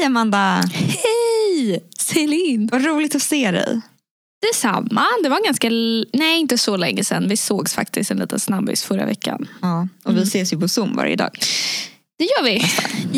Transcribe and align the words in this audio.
Hej 0.00 0.06
Amanda! 0.06 0.64
Hej 0.74 1.80
Celine! 1.98 2.68
Vad 2.72 2.84
roligt 2.84 3.14
att 3.14 3.22
se 3.22 3.50
dig. 3.50 3.80
Detsamma. 4.48 5.04
Det 5.22 5.28
var 5.28 5.44
ganska, 5.44 5.68
nej 6.18 6.40
inte 6.40 6.58
så 6.58 6.76
länge 6.76 7.04
sedan. 7.04 7.28
Vi 7.28 7.36
sågs 7.36 7.74
faktiskt 7.74 8.10
en 8.10 8.16
liten 8.16 8.40
snabbis 8.40 8.84
förra 8.84 9.06
veckan. 9.06 9.48
Ja, 9.62 9.88
och 10.04 10.16
vi 10.16 10.22
ses 10.22 10.52
ju 10.52 10.60
på 10.60 10.68
Zoom 10.68 10.96
varje 10.96 11.16
dag. 11.16 11.30
Det 12.18 12.24
gör 12.24 12.44
vi. 12.44 12.62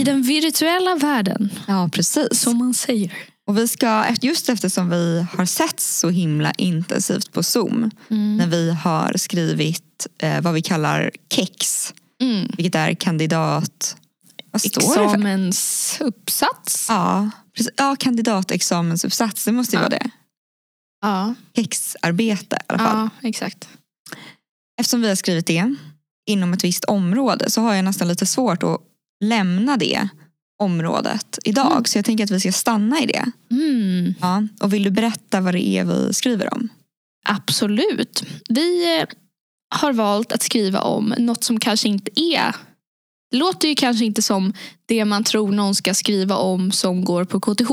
I 0.00 0.04
den 0.04 0.22
virtuella 0.22 0.94
världen. 0.94 1.50
Ja, 1.68 1.88
precis. 1.92 2.40
Som 2.40 2.58
man 2.58 2.74
säger. 2.74 3.12
Och 3.46 3.58
vi 3.58 3.68
ska, 3.68 4.04
just 4.22 4.48
eftersom 4.48 4.90
vi 4.90 5.26
har 5.36 5.46
sett 5.46 5.80
så 5.80 6.10
himla 6.10 6.52
intensivt 6.52 7.32
på 7.32 7.42
Zoom 7.42 7.90
när 8.08 8.46
vi 8.46 8.70
har 8.72 9.12
skrivit 9.16 10.06
eh, 10.18 10.40
vad 10.40 10.54
vi 10.54 10.62
kallar 10.62 11.10
KEX, 11.34 11.94
Mm. 12.22 12.48
vilket 12.56 12.74
är 12.74 12.94
kandidat... 12.94 13.96
Vad? 14.52 14.66
Examensuppsats. 14.66 16.86
Ja, 16.88 17.30
precis. 17.56 17.72
ja, 17.76 17.96
kandidatexamensuppsats, 17.98 19.44
det 19.44 19.52
måste 19.52 19.76
ju 19.76 19.82
Ja. 19.82 19.88
vara 19.88 19.98
det. 19.98 20.10
Ja. 21.02 21.34
KEX-arbete 21.56 22.56
i 22.56 22.58
alla 22.66 22.78
fall. 22.78 23.08
ja, 23.22 23.28
exakt. 23.28 23.68
Eftersom 24.80 25.00
vi 25.00 25.08
har 25.08 25.14
skrivit 25.14 25.46
det 25.46 25.74
inom 26.26 26.52
ett 26.52 26.64
visst 26.64 26.84
område 26.84 27.50
så 27.50 27.60
har 27.60 27.74
jag 27.74 27.84
nästan 27.84 28.08
lite 28.08 28.26
svårt 28.26 28.62
att 28.62 28.80
lämna 29.24 29.76
det 29.76 30.08
området 30.62 31.38
idag. 31.44 31.72
Mm. 31.72 31.84
Så 31.84 31.98
jag 31.98 32.04
tänker 32.04 32.24
att 32.24 32.30
vi 32.30 32.40
ska 32.40 32.52
stanna 32.52 33.00
i 33.00 33.06
det. 33.06 33.30
Mm. 33.50 34.14
Ja. 34.20 34.42
Och 34.60 34.72
vill 34.72 34.82
du 34.82 34.90
berätta 34.90 35.40
vad 35.40 35.54
det 35.54 35.68
är 35.68 35.84
vi 35.84 36.14
skriver 36.14 36.54
om? 36.54 36.68
Absolut. 37.28 38.24
Vi 38.48 38.98
eh, 39.00 39.06
har 39.74 39.92
valt 39.92 40.32
att 40.32 40.42
skriva 40.42 40.80
om 40.80 41.14
något 41.18 41.44
som 41.44 41.60
kanske 41.60 41.88
inte 41.88 42.20
är 42.20 42.54
det 43.32 43.38
låter 43.38 43.68
ju 43.68 43.74
kanske 43.74 44.04
inte 44.04 44.22
som 44.22 44.52
det 44.86 45.04
man 45.04 45.24
tror 45.24 45.52
någon 45.52 45.74
ska 45.74 45.94
skriva 45.94 46.36
om 46.36 46.72
som 46.72 47.04
går 47.04 47.24
på 47.24 47.40
KTH. 47.40 47.70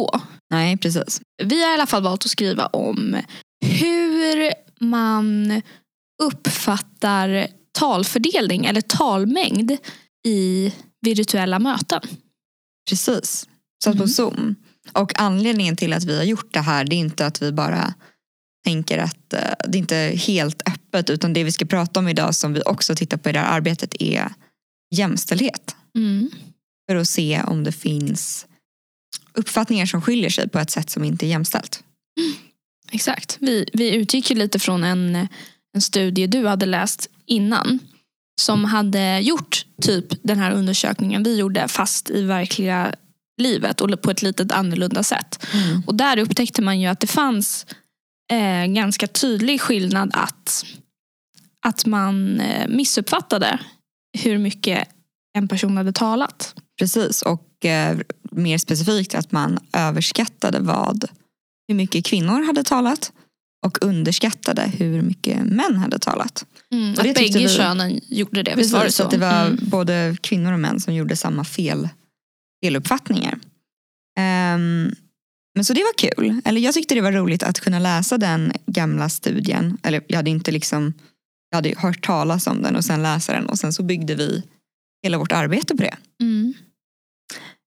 Nej, 0.50 0.78
precis. 0.78 1.22
Vi 1.44 1.64
har 1.64 1.72
i 1.72 1.74
alla 1.74 1.88
fall 1.88 2.04
valt 2.04 2.26
att 2.26 2.32
skriva 2.32 2.66
om 2.66 3.18
hur 3.66 4.54
man 4.80 5.62
uppfattar 6.24 7.48
talfördelning 7.72 8.66
eller 8.66 8.82
talmängd 8.82 9.78
i 10.28 10.74
virtuella 11.02 11.60
möten. 11.60 12.02
Precis. 12.90 13.48
Så 13.84 13.90
att 13.90 13.98
på 13.98 14.04
Mm. 14.04 14.14
Zoom. 14.14 14.56
Och 14.94 15.20
anledningen 15.20 15.76
till 15.76 15.94
att 15.94 16.04
vi 16.04 16.18
har 16.18 16.24
gjort 16.24 16.54
det 16.54 16.60
här 16.60 16.86
det 16.86 16.96
är 16.96 17.00
inte 17.00 17.26
att 17.26 17.42
vi 17.42 17.52
bara 17.52 17.94
tänker 18.66 18.98
att 18.98 19.34
eh, 19.34 19.40
det 19.68 19.78
inte 19.78 19.96
är 19.96 20.18
helt 20.18 20.62
öppet 20.70 21.10
utan 21.10 21.34
det 21.34 21.44
vi 21.44 21.52
ska 21.52 21.66
prata 21.66 22.00
om 22.00 22.08
idag 22.08 22.36
som 22.36 22.54
vi 22.54 22.62
också 22.66 22.96
tittar 22.96 23.18
på 23.18 23.30
i 23.30 23.32
det 23.32 23.40
här 23.40 23.58
arbetet 23.58 24.02
är 24.02 24.30
jämställdhet. 24.96 25.76
Mm. 25.96 26.32
För 26.90 26.96
att 26.96 27.08
se 27.08 27.42
om 27.48 27.64
det 27.64 27.72
finns 27.72 28.48
uppfattningar 29.34 29.86
som 29.86 30.02
skiljer 30.02 30.30
sig 30.30 30.50
på 30.50 30.60
ett 30.60 30.72
sätt 30.72 30.90
som 30.90 31.04
inte 31.04 31.26
är 31.26 31.28
jämställt. 31.28 31.84
Exakt. 32.92 33.38
Vi, 33.42 33.70
vi 33.74 33.96
utgick 33.96 34.30
ju 34.30 34.36
lite 34.36 34.60
från 34.60 34.84
en, 34.84 35.28
en 35.76 35.82
studie 35.82 36.28
du 36.28 36.48
hade 36.48 36.66
läst 36.66 37.10
innan. 37.26 37.80
Som 38.42 38.66
hade 38.66 39.20
gjort 39.20 39.66
typ 39.82 40.24
den 40.24 40.40
här 40.40 40.52
undersökningen 40.52 41.24
vi 41.24 41.38
gjorde 41.38 41.68
fast 41.68 42.10
i 42.10 42.22
verkliga 42.22 42.96
livet 43.42 43.82
och 43.82 44.02
på 44.02 44.12
ett 44.12 44.22
lite 44.22 44.56
annorlunda 44.56 45.04
sätt. 45.04 45.46
Och 45.88 45.96
där 45.96 46.18
upptäckte 46.18 46.62
man 46.62 46.82
ju 46.82 46.88
att 46.88 47.00
det 47.00 47.08
fanns 47.08 47.66
eh, 48.32 48.66
ganska 48.66 49.08
tydlig 49.08 49.62
skillnad 49.62 50.12
att, 50.14 50.66
att 51.66 51.86
man 51.86 52.40
eh, 52.40 52.68
missuppfattade 52.68 53.60
hur 54.24 54.38
mycket 54.38 54.88
en 55.38 55.48
person 55.48 55.78
hade 55.78 55.92
talat. 55.94 56.56
Precis, 56.80 57.22
och 57.22 57.66
eh, 57.66 57.98
mer 58.32 58.58
specifikt 58.58 59.16
att 59.16 59.32
man 59.32 59.60
överskattade 59.74 60.60
vad, 60.60 61.06
hur 61.68 61.76
mycket 61.76 62.06
kvinnor 62.06 62.44
hade 62.46 62.64
talat 62.64 63.12
och 63.66 63.86
underskattade 63.86 64.62
hur 64.62 65.02
mycket 65.02 65.44
män 65.46 65.76
hade 65.78 66.00
talat. 66.00 66.46
Mm, 66.74 66.94
Och 66.94 67.00
att 67.06 67.14
bägge 67.16 67.40
vi- 67.40 67.50
könen 67.50 68.00
gjorde 68.10 68.44
det. 68.44 68.56
Visst 68.56 68.74
var 68.74 68.86
det 68.86 68.92
så? 68.92 69.04
att 69.04 69.12
det 69.12 69.18
var 69.18 69.46
Mm. 69.46 69.58
både 69.62 70.18
kvinnor 70.22 70.54
och 70.54 70.60
män 70.60 70.80
som 70.80 70.94
gjorde 70.94 71.16
samma 71.16 71.44
fel, 71.44 71.90
feluppfattningar. 72.66 73.40
Ehm, 74.20 74.92
men 75.56 75.66
så 75.66 75.74
det 75.74 75.82
var 75.84 75.94
kul. 76.12 76.42
Eller 76.46 76.62
jag 76.62 76.74
tyckte 76.74 76.96
det 76.96 77.02
var 77.02 77.12
roligt 77.12 77.44
att 77.44 77.60
kunna 77.60 77.80
läsa 77.80 78.18
den 78.18 78.52
gamla 78.66 79.10
studien. 79.10 79.78
Eller 79.84 80.02
jag 80.08 80.16
hade 80.16 80.30
inte 80.30 80.52
liksom, 80.52 80.94
jag 81.50 81.58
hade 81.58 81.74
hört 81.78 82.06
talas 82.06 82.48
om 82.48 82.62
den 82.62 82.76
och 82.76 82.86
sen 82.86 83.04
läsa 83.04 83.34
den 83.34 83.46
och 83.46 83.60
sen 83.60 83.74
så 83.74 83.84
byggde 83.84 84.16
vi 84.16 84.44
hela 85.04 85.18
vårt 85.18 85.32
arbete 85.32 85.76
på 85.76 85.84
det. 85.84 85.98
Mm. 86.22 86.54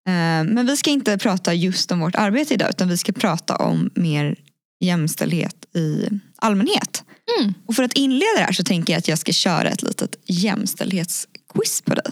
Ehm, 0.08 0.46
men 0.46 0.66
vi 0.66 0.76
ska 0.76 0.90
inte 0.90 1.18
prata 1.18 1.54
just 1.54 1.92
om 1.92 2.00
vårt 2.00 2.14
arbete 2.16 2.54
idag 2.54 2.70
utan 2.70 2.88
vi 2.88 2.96
ska 2.98 3.12
prata 3.12 3.56
om 3.56 3.90
mer 3.94 4.36
jämställdhet 4.84 5.76
i 5.76 6.08
allmänhet. 6.36 7.04
Mm. 7.40 7.54
Och 7.66 7.74
för 7.76 7.82
att 7.82 7.92
inleda 7.92 8.32
det 8.36 8.42
här 8.44 8.52
så 8.52 8.64
tänker 8.64 8.92
jag 8.92 8.98
att 8.98 9.08
jag 9.08 9.18
ska 9.18 9.32
köra 9.32 9.68
ett 9.70 9.82
litet 9.82 10.16
jämställdhetsquiz 10.26 11.80
på 11.84 11.94
dig. 11.94 12.04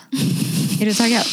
Är 0.80 0.86
du 0.86 0.94
taggad? 0.94 1.24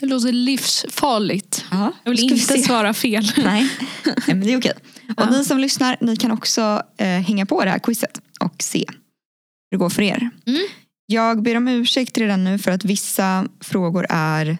Det 0.00 0.06
låter 0.06 0.32
livsfarligt. 0.32 1.64
Ja, 1.70 1.92
Jag 2.04 2.10
vill 2.10 2.20
inte 2.32 2.38
se. 2.38 2.62
svara 2.62 2.94
fel. 2.94 3.32
Nej. 3.36 3.68
Nej, 4.04 4.14
men 4.26 4.40
det 4.40 4.52
är 4.52 4.58
okej. 4.58 4.72
Och 5.08 5.14
Ja. 5.16 5.30
ni 5.30 5.44
som 5.44 5.58
lyssnar, 5.58 5.96
ni 6.00 6.16
kan 6.16 6.30
också 6.30 6.82
eh, 6.96 7.06
hänga 7.06 7.46
på 7.46 7.64
det 7.64 7.70
här 7.70 7.78
quizet 7.78 8.20
och 8.40 8.54
se 8.62 8.84
det 9.74 9.78
går 9.78 9.90
för 9.90 10.02
er. 10.02 10.30
Mm. 10.46 10.62
Jag 11.06 11.42
ber 11.42 11.56
om 11.56 11.68
ursäkt 11.68 12.18
redan 12.18 12.44
nu 12.44 12.58
för 12.58 12.70
att 12.70 12.84
vissa 12.84 13.48
frågor 13.60 14.06
är 14.08 14.58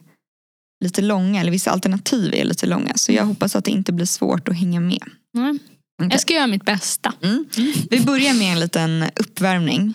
lite 0.84 1.02
långa, 1.02 1.40
eller 1.40 1.52
vissa 1.52 1.70
alternativ 1.70 2.34
är 2.34 2.44
lite 2.44 2.66
långa. 2.66 2.92
Så 2.94 3.12
jag 3.12 3.24
hoppas 3.24 3.56
att 3.56 3.64
det 3.64 3.70
inte 3.70 3.92
blir 3.92 4.06
svårt 4.06 4.48
att 4.48 4.56
hänga 4.56 4.80
med. 4.80 5.04
Mm. 5.36 5.58
Okej. 6.02 6.08
Jag 6.10 6.20
ska 6.20 6.34
göra 6.34 6.46
mitt 6.46 6.64
bästa. 6.64 7.12
Mm. 7.22 7.46
Vi 7.90 8.00
börjar 8.00 8.34
med 8.34 8.52
en 8.52 8.60
liten 8.60 9.04
uppvärmning. 9.16 9.94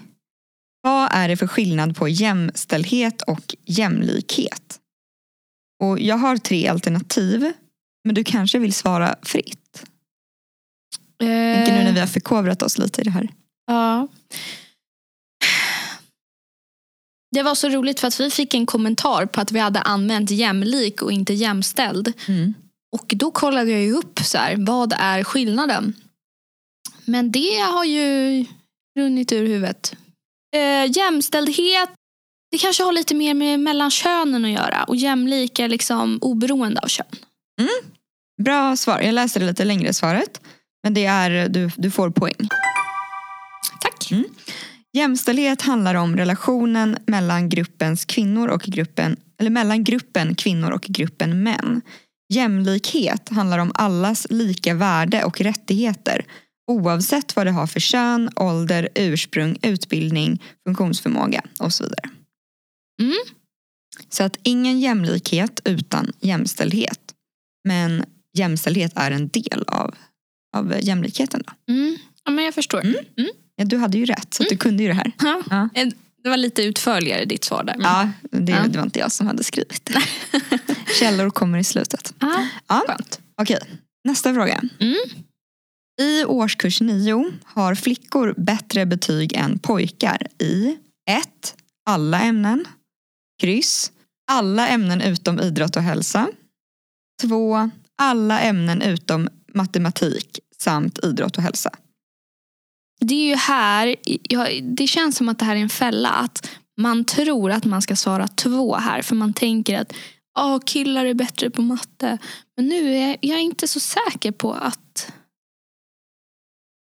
Vad 0.81 1.09
är 1.12 1.28
det 1.28 1.38
för 1.38 1.47
skillnad 1.47 1.96
på 1.96 2.07
jämställdhet 2.07 3.22
och 3.22 3.56
jämlikhet? 3.66 4.80
Och 5.84 6.00
jag 6.00 6.18
har 6.18 6.38
tre 6.38 6.68
alternativ, 6.68 7.53
men 8.03 8.16
du 8.16 8.24
kanske 8.24 8.59
vill 8.59 8.74
svara 8.74 9.16
fritt? 9.22 9.86
Tänker 11.19 11.74
nu 11.78 11.84
när 11.84 11.94
vi 11.94 12.00
har 12.00 12.07
förkovrat 12.07 12.62
oss 12.62 12.78
lite 12.78 13.01
i 13.01 13.03
det 13.03 13.12
här. 13.12 13.30
Ja. 13.68 14.07
Det 17.31 17.44
var 17.44 17.56
så 17.56 17.69
roligt 17.69 18.00
för 18.00 18.07
att 18.07 18.19
vi 18.19 18.29
fick 18.29 18.53
en 18.53 18.66
kommentar 18.66 19.25
på 19.25 19.41
att 19.41 19.51
vi 19.51 19.59
hade 19.59 19.81
använt 19.81 20.31
jämlik 20.31 21.01
och 21.01 21.12
inte 21.12 21.34
jämställd. 21.34 22.13
Och 22.91 23.13
då 23.16 23.31
kollade 23.31 23.72
jag 23.72 23.81
ju 23.81 23.94
upp 23.94 24.19
så 24.19 24.38
här, 24.38 24.56
vad 24.57 24.94
är 24.97 25.23
skillnaden? 25.23 25.94
Men 27.06 27.31
det 27.31 27.57
har 27.59 27.85
ju 27.85 28.45
runnit 29.00 29.31
ur 29.31 29.47
huvudet. 29.47 29.95
Eh, 30.56 30.97
jämställdhet, 30.97 31.89
det 32.51 32.57
kanske 32.57 32.84
har 32.84 32.91
lite 32.91 33.16
mer 33.16 33.34
med 33.34 33.59
mellan 33.59 33.91
könen 33.91 34.45
att 34.45 34.51
göra. 34.51 34.84
Och 34.84 34.95
jämlik 34.95 35.59
är 35.59 35.68
liksom 35.68 36.19
oberoende 36.22 36.81
av 36.81 36.88
kön. 36.88 37.06
Bra 38.44 38.75
svar. 38.75 39.00
Jag 39.01 39.13
läser 39.13 39.39
det 39.39 39.45
lite 39.45 39.66
längre 39.66 39.94
svaret. 39.94 40.41
Men 40.84 40.94
det 40.94 41.06
är, 41.06 41.50
du, 41.50 41.72
du 41.75 41.91
får 41.91 42.09
poäng. 42.09 42.50
Tack. 43.81 44.12
Mm. 44.12 44.25
Jämställdhet 44.94 45.61
handlar 45.61 45.95
om 45.95 46.17
relationen 46.17 46.97
mellan 47.05 47.50
gruppens 47.50 48.05
kvinnor 48.05 48.47
och 48.47 48.61
gruppen, 48.61 49.17
eller 49.39 49.50
mellan 49.50 49.83
gruppen 49.83 50.35
kvinnor 50.35 50.72
och 50.72 50.81
gruppen 50.81 51.44
män. 51.44 51.81
Jämlikhet 52.33 53.29
handlar 53.29 53.59
om 53.59 53.72
allas 53.73 54.27
lika 54.29 54.73
värde 54.73 55.23
och 55.23 55.41
rättigheter 55.41 56.25
oavsett 56.69 57.36
vad 57.36 57.45
det 57.45 57.51
har 57.51 57.68
för 57.68 57.80
kön, 57.80 58.30
ålder, 58.36 58.89
ursprung, 58.95 59.57
utbildning, 59.62 60.44
funktionsförmåga 60.68 61.41
och 61.59 61.74
så 61.74 61.83
vidare. 61.83 62.09
Mm. 63.01 63.18
Så 64.09 64.24
att 64.24 64.38
ingen 64.44 64.80
jämlikhet 64.80 65.59
utan 65.65 66.12
jämställdhet. 66.19 67.13
Men 67.68 68.03
jämställdhet 68.38 68.91
är 68.95 69.12
en 69.12 69.27
del 69.27 69.63
av, 69.68 69.95
av 70.57 70.75
jämlikheten. 70.81 71.44
Då. 71.47 71.74
Mm. 71.74 71.97
Ja, 72.24 72.31
men 72.31 72.45
jag 72.45 72.53
förstår. 72.53 72.81
Mm. 72.81 73.30
Ja, 73.59 73.65
du 73.65 73.77
hade 73.77 73.97
ju 73.97 74.06
rätt, 74.06 74.33
så 74.33 74.44
att 74.44 74.50
du 74.50 74.57
kunde 74.57 74.83
ju 74.83 74.89
det 74.89 74.95
här. 74.95 75.11
Ja. 75.21 75.41
Ja. 75.50 75.69
Eh, 75.73 75.88
Det 76.23 76.29
var 76.29 76.38
lite 76.38 76.63
utförligare 76.63 77.25
ditt 77.25 77.44
svar 77.44 77.63
där. 77.63 77.75
men- 77.77 77.85
Ja, 77.85 78.09
det, 78.39 78.51
Ja. 78.51 78.67
det 78.67 78.77
var 78.77 78.85
inte 78.85 79.00
jag 79.00 79.11
som 79.11 79.27
hade 79.27 79.44
skrivit 79.44 79.85
det. 79.85 80.01
Källor 81.00 81.29
kommer 81.29 81.57
i 81.57 81.63
slutet. 81.63 82.13
Ja, 82.19 82.47
Ja. 82.67 82.83
skönt. 82.88 83.19
Okej, 83.41 83.59
nästa 84.03 84.33
fråga. 84.33 84.61
Mm. 84.79 84.95
I 86.01 86.25
årskurs 86.25 86.81
9 86.81 87.25
har 87.44 87.75
flickor 87.75 88.33
bättre 88.38 88.85
betyg 88.85 89.33
än 89.33 89.59
pojkar 89.59 90.27
i 90.39 90.77
1. 91.09 91.55
Alla 91.85 92.21
ämnen. 92.21 92.65
Kryss. 93.41 93.91
Alla 94.31 94.67
ämnen 94.67 95.01
utom 95.01 95.39
idrott 95.39 95.75
och 95.75 95.83
hälsa. 95.83 96.27
2. 97.21 97.69
Alla 97.97 98.39
ämnen 98.39 98.81
utom 98.81 99.29
matematik 99.53 100.39
samt 100.62 101.00
idrott 101.03 101.38
och 101.38 101.44
hälsa. 101.44 101.69
Det 103.00 103.16
är 103.16 103.30
ju 103.30 103.36
här, 103.36 103.96
ja, 104.30 104.48
det 104.62 104.88
känns 104.88 105.16
som 105.18 105.30
att 105.30 105.40
det 105.40 105.46
här 105.46 105.56
är 105.56 105.60
en 105.60 105.69
fälla. 105.69 106.10
Att 106.10 106.50
man 106.78 107.06
tror 107.06 107.51
att 107.51 107.66
man 107.66 107.81
ska 107.81 107.96
svara 107.96 108.28
två 108.28 108.75
här. 108.75 109.01
För 109.01 109.16
man 109.16 109.34
tänker 109.34 109.80
att 109.80 109.94
ja 110.36 110.60
killar 110.66 111.06
är 111.06 111.13
bättre 111.13 111.50
på 111.50 111.62
matte. 111.62 112.18
Men 112.57 112.68
nu 112.68 112.96
är 112.96 113.18
jag 113.22 113.42
inte 113.42 113.68
så 113.68 113.80
säker 113.80 114.31
på 114.31 114.54
att 114.54 115.12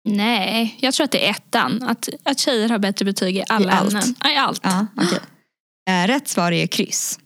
Nej, 0.08 0.76
jag 0.80 0.94
tror 0.94 1.04
att 1.04 1.10
det 1.10 1.26
är 1.26 1.30
ettan. 1.30 1.82
Att, 1.82 2.08
att 2.24 2.38
tjejer 2.38 2.68
har 2.68 2.78
bättre 2.78 3.04
betyg 3.04 3.36
i 3.36 3.44
alla 3.48 3.72
I 3.72 3.76
allt. 3.76 3.92
ämnen. 3.92 4.14
Ja, 4.22 4.30
I 4.30 4.36
allt. 4.36 4.60
Ja, 4.62 4.86
okej. 4.96 5.18
Eh, 5.90 6.06
Rätt 6.06 6.28
svar 6.28 6.52
är 6.52 6.66
kryss. 6.66 7.18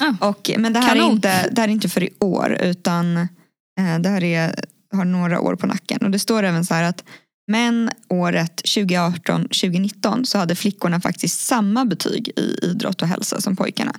Ah. 0.00 0.28
Och, 0.28 0.50
men 0.58 0.72
det 0.72 0.80
här, 0.80 0.96
är 0.96 1.10
inte, 1.10 1.50
det 1.50 1.60
här 1.60 1.68
är 1.68 1.72
inte 1.72 1.88
för 1.88 2.02
i 2.02 2.10
år 2.20 2.58
utan 2.60 3.16
eh, 3.16 3.98
det 4.00 4.08
här 4.08 4.24
är, 4.24 4.54
har 4.92 5.04
några 5.04 5.40
år 5.40 5.56
på 5.56 5.66
nacken. 5.66 5.98
Och 6.02 6.10
det 6.10 6.18
står 6.18 6.42
även 6.42 6.64
så 6.64 6.74
här 6.74 6.82
att 6.82 7.04
men 7.48 7.90
året 8.08 8.62
2018-2019 8.64 10.24
så 10.24 10.38
hade 10.38 10.56
flickorna 10.56 11.00
faktiskt 11.00 11.40
samma 11.40 11.84
betyg 11.84 12.28
i 12.36 12.58
idrott 12.62 13.02
och 13.02 13.08
hälsa 13.08 13.40
som 13.40 13.56
pojkarna. 13.56 13.92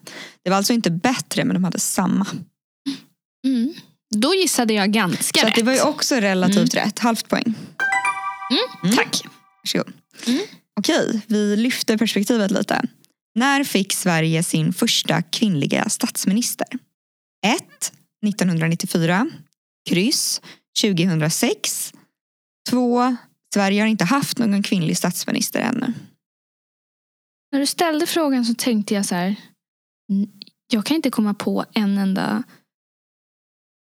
Det 0.44 0.50
var 0.50 0.57
alltså 0.57 0.74
inte 0.74 0.92
bättre 0.92 1.46
men 1.46 1.54
de 1.54 1.63
hade 1.63 1.80
samma. 1.80 2.28
Mm. 3.48 3.74
Då 4.16 4.36
gissade 4.36 4.74
jag 4.74 4.92
ganska 4.92 5.40
Så 5.40 5.46
rätt. 5.46 5.51
att 5.54 5.56
det 5.56 5.63
var 5.63 5.74
ju 5.74 5.81
också 5.81 6.16
relativt 6.16 6.74
rätt. 6.74 7.00
Halvt 7.00 7.30
poäng. 7.30 7.56
Mm. 8.84 8.96
Tack. 8.96 9.22
Varsågod. 9.63 9.94
Mm. 10.28 10.40
Okej, 10.80 11.22
vi 11.28 11.56
lyfter 11.56 11.98
perspektivet 11.98 12.52
lite. 12.52 12.81
När 13.36 13.63
fick 13.63 13.94
Sverige 13.94 14.44
sin 14.44 14.74
första 14.74 15.22
kvinnliga 15.22 15.90
statsminister? 15.90 16.68
1. 17.45 17.63
1994. 18.28 19.30
Kryss. 19.90 20.42
2006. 20.81 21.94
2. 22.69 23.18
Sverige 23.54 23.81
har 23.81 23.88
inte 23.88 24.06
haft 24.06 24.38
någon 24.38 24.63
kvinnlig 24.63 24.98
statsminister 24.98 25.60
ännu. 25.62 25.94
När 27.51 27.60
du 27.60 27.66
ställde 27.66 28.07
frågan 28.07 28.46
så 28.46 28.54
tänkte 28.54 28.94
jag 28.94 29.06
så 29.06 29.16
här. 29.16 29.36
"N- 30.12 30.31
Jag 30.72 30.86
kan 30.86 30.96
inte 30.96 31.10
komma 31.12 31.34
på 31.34 31.66
en 31.74 31.98
enda 31.98 32.44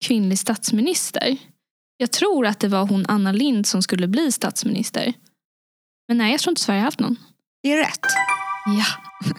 kvinnlig 0.05 0.39
statsminister. 0.39 1.37
Jag 1.97 2.11
tror 2.11 2.45
att 2.45 2.59
det 2.59 2.67
var 2.67 2.85
hon 2.87 3.05
Anna 3.07 3.31
Lind 3.31 3.67
som 3.67 3.81
skulle 3.83 4.07
bli 4.07 4.31
statsminister. 4.31 5.13
Men 6.07 6.17
nej, 6.17 6.31
jag 6.31 6.39
tror 6.41 6.51
inte 6.51 6.61
Sverige 6.61 6.79
har 6.79 6.85
haft 6.85 6.99
någon. 6.99 7.15
Det 7.63 7.71
är 7.73 7.77
rätt. 7.77 8.05
Ja. 8.65 8.85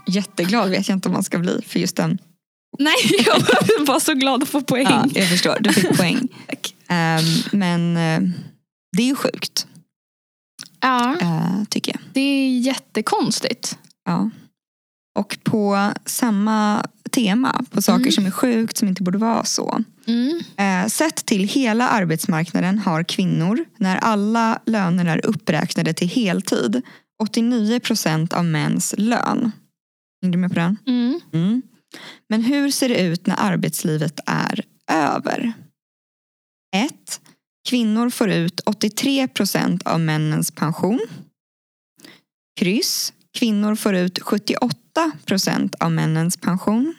Jätteglad 0.15 0.71
vet 0.71 0.89
jag 0.89 0.97
inte 0.97 1.09
om 1.09 1.13
man 1.13 1.25
ska 1.25 1.39
bli 1.39 1.63
för 1.63 1.79
just 1.81 1.97
den. 1.97 2.19
Nej, 2.79 2.95
jag 3.27 3.41
var 3.87 4.01
så 4.01 4.15
glad 4.15 4.43
att 4.43 4.49
få 4.49 4.61
poäng. 4.63 4.87
Ja, 4.91 5.07
jag 5.15 5.29
förstår, 5.29 5.57
du 5.61 5.73
fick 5.73 5.97
poäng. 5.97 6.29
Ehm, 6.89 7.25
men 7.53 7.97
eh, 7.97 8.31
det 8.97 9.03
är 9.03 9.07
ju 9.07 9.15
sjukt, 9.17 9.67
Ja, 10.87 11.17
eh, 11.21 11.65
tycker 11.71 11.93
jag. 11.93 12.01
det 12.13 12.21
är 12.21 12.59
jättekonstigt. 12.59 13.79
Ja. 14.05 14.31
Och 15.19 15.39
på 15.45 15.93
samma 16.05 16.87
tema, 17.11 17.65
på 17.71 17.83
saker 17.83 18.01
Mm. 18.01 18.13
som 18.13 18.27
är 18.27 18.31
sjukt 18.31 18.77
som 18.77 18.89
inte 18.89 19.03
borde 19.03 19.19
vara 19.19 19.45
så. 19.45 19.85
Mm. 20.07 20.41
Eh, 20.57 20.89
sett 20.89 21.17
till 21.27 21.49
hela 21.49 21.89
arbetsmarknaden 21.89 22.79
har 22.79 23.03
kvinnor, 23.03 23.65
när 23.79 23.97
alla 23.97 24.59
löner 24.67 25.07
är 25.07 25.27
uppräknade 25.27 25.95
till 25.95 26.09
heltid, 26.09 26.83
89 27.23 27.81
procent 27.81 28.33
av 28.33 28.45
mäns 28.45 28.95
lön. 28.99 29.53
Är 30.27 30.29
du 30.31 30.39
med 30.39 30.51
på 30.51 30.55
den? 30.59 30.77
Mm. 30.87 31.21
Mm. 31.33 31.63
Men 32.29 32.43
hur 32.43 32.71
ser 32.71 32.89
det 32.89 33.01
ut 33.01 33.27
när 33.27 33.37
arbetslivet 33.39 34.21
är 34.27 34.65
över? 34.93 35.53
1. 36.77 37.21
Kvinnor 37.67 38.11
får 38.11 38.31
ut 38.31 38.61
83 38.61 39.29
procent 39.29 39.83
av 39.87 40.01
männens 40.01 40.51
pension. 40.51 41.01
Kryss. 42.61 43.13
Kvinnor 43.39 43.75
får 43.75 43.95
ut 43.95 44.19
78 44.23 45.13
procent 45.25 45.75
av 45.75 45.93
männens 45.93 46.37
pension. 46.37 46.95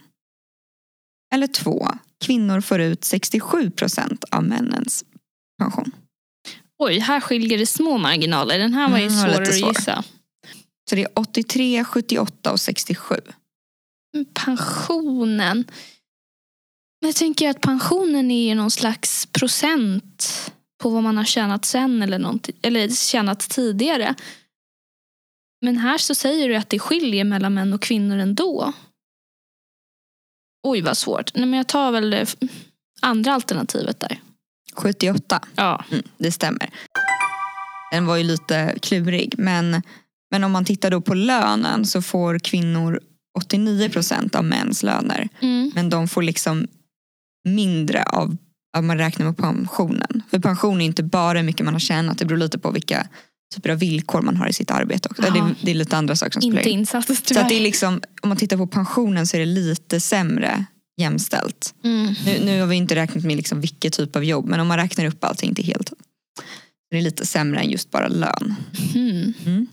Eller 1.33 1.47
2. 1.47 1.87
Kvinnor 2.25 2.61
får 2.61 2.81
ut 2.81 3.03
67 3.03 3.71
procent 3.71 4.23
av 4.31 4.43
männens 4.43 5.03
pension. 5.59 5.91
Oj, 6.79 6.99
här 6.99 7.19
skiljer 7.19 7.57
det 7.57 7.65
små 7.65 7.97
marginaler. 7.97 8.59
Den 8.59 8.73
här 8.73 8.89
var 8.89 8.97
ju 8.97 9.07
Mm, 9.07 9.17
var 9.17 9.27
svårare 9.33 9.45
svår. 9.45 9.69
att 9.69 9.77
gissa. 9.77 10.03
Så 10.89 10.95
det 10.95 11.01
är 11.03 11.09
83, 11.19 11.83
78 11.83 12.51
och 12.51 12.59
67. 12.59 13.15
Pensionen. 14.33 15.65
Jag 16.99 17.15
tänker 17.15 17.49
att 17.49 17.61
pensionen 17.61 18.31
är 18.31 18.47
ju 18.49 18.55
någon 18.55 18.71
slags 18.71 19.25
procent 19.25 20.51
på 20.77 20.89
vad 20.89 21.03
man 21.03 21.17
har 21.17 21.25
tjänat 21.25 21.65
sen 21.65 22.01
eller, 22.01 22.39
eller 22.61 22.89
tjänat 22.89 23.39
tidigare. 23.39 24.15
Men 25.61 25.77
här 25.77 25.97
så 25.97 26.15
säger 26.15 26.49
du 26.49 26.55
att 26.55 26.69
det 26.69 26.79
skiljer 26.79 27.23
mellan 27.23 27.53
män 27.53 27.73
och 27.73 27.81
kvinnor 27.81 28.17
ändå. 28.17 28.73
Oj 30.63 30.81
vad 30.81 30.97
svårt. 30.97 31.35
Nej, 31.35 31.45
men 31.45 31.57
jag 31.57 31.67
tar 31.67 31.91
väl 31.91 32.09
det 32.09 32.35
andra 33.01 33.33
alternativet 33.33 33.99
där. 33.99 34.19
78. 34.73 35.41
Ja. 35.55 35.85
Mm, 35.91 36.03
det 36.17 36.31
stämmer. 36.31 36.69
Den 37.91 38.05
var 38.05 38.17
ju 38.17 38.23
lite 38.23 38.75
klurig. 38.81 39.35
Men, 39.37 39.81
men 40.31 40.43
om 40.43 40.51
man 40.51 40.65
tittar 40.65 40.91
då 40.91 41.01
på 41.01 41.13
lönen 41.13 41.85
så 41.85 42.01
får 42.01 42.39
kvinnor 42.39 42.99
89 43.37 43.89
procent 43.89 44.35
av 44.35 44.43
mäns 44.43 44.83
löner. 44.83 45.29
Mm. 45.39 45.71
Men 45.75 45.89
de 45.89 46.07
får 46.07 46.21
liksom 46.21 46.67
mindre 47.43 48.03
av 48.03 48.37
om 48.77 48.87
man 48.87 48.97
räknar 48.97 49.25
med 49.25 49.37
pensionen. 49.37 50.23
För 50.29 50.39
pension 50.39 50.81
är 50.81 50.85
inte 50.85 51.03
bara 51.03 51.37
hur 51.37 51.45
mycket 51.45 51.65
man 51.65 51.73
har 51.73 51.79
tjänat. 51.79 52.17
Det 52.17 52.25
beror 52.25 52.37
lite 52.37 52.59
på 52.59 52.71
vilka 52.71 53.07
typer 53.55 53.69
av 53.69 53.79
villkor 53.79 54.21
man 54.21 54.37
har 54.37 54.47
i 54.47 54.53
sitt 54.53 54.71
arbete. 54.71 55.09
Också. 55.09 55.21
Det, 55.21 55.39
är, 55.39 55.55
det 55.61 55.71
är 55.71 55.75
lite 55.75 55.97
andra 55.97 56.15
saker 56.15 56.31
som 56.31 56.41
spelar 56.41 56.67
in. 56.67 56.85
Så 56.85 56.97
att 57.39 57.49
det 57.49 57.55
är 57.55 57.61
liksom, 57.61 58.01
om 58.21 58.29
man 58.29 58.37
tittar 58.37 58.57
på 58.57 58.67
pensionen 58.67 59.27
så 59.27 59.37
är 59.37 59.39
det 59.39 59.45
lite 59.45 59.99
sämre 59.99 60.65
jämställt. 60.97 61.75
Mm. 61.83 62.15
Nu, 62.25 62.45
nu 62.45 62.59
har 62.59 62.67
vi 62.67 62.75
inte 62.75 62.95
räknat 62.95 63.23
med 63.23 63.37
liksom 63.37 63.61
vilket 63.61 63.93
typ 63.93 64.15
av 64.15 64.23
jobb 64.23 64.45
men 64.45 64.59
om 64.59 64.67
man 64.67 64.77
räknar 64.77 65.05
upp 65.05 65.23
allting 65.23 65.55
till 65.55 65.65
helt. 65.65 65.93
Det 66.91 66.97
är 66.97 67.01
lite 67.01 67.25
sämre 67.25 67.59
än 67.59 67.69
just 67.69 67.91
bara 67.91 68.07
lön. 68.07 68.55
Mm. 68.95 69.33
Mm. 69.45 69.67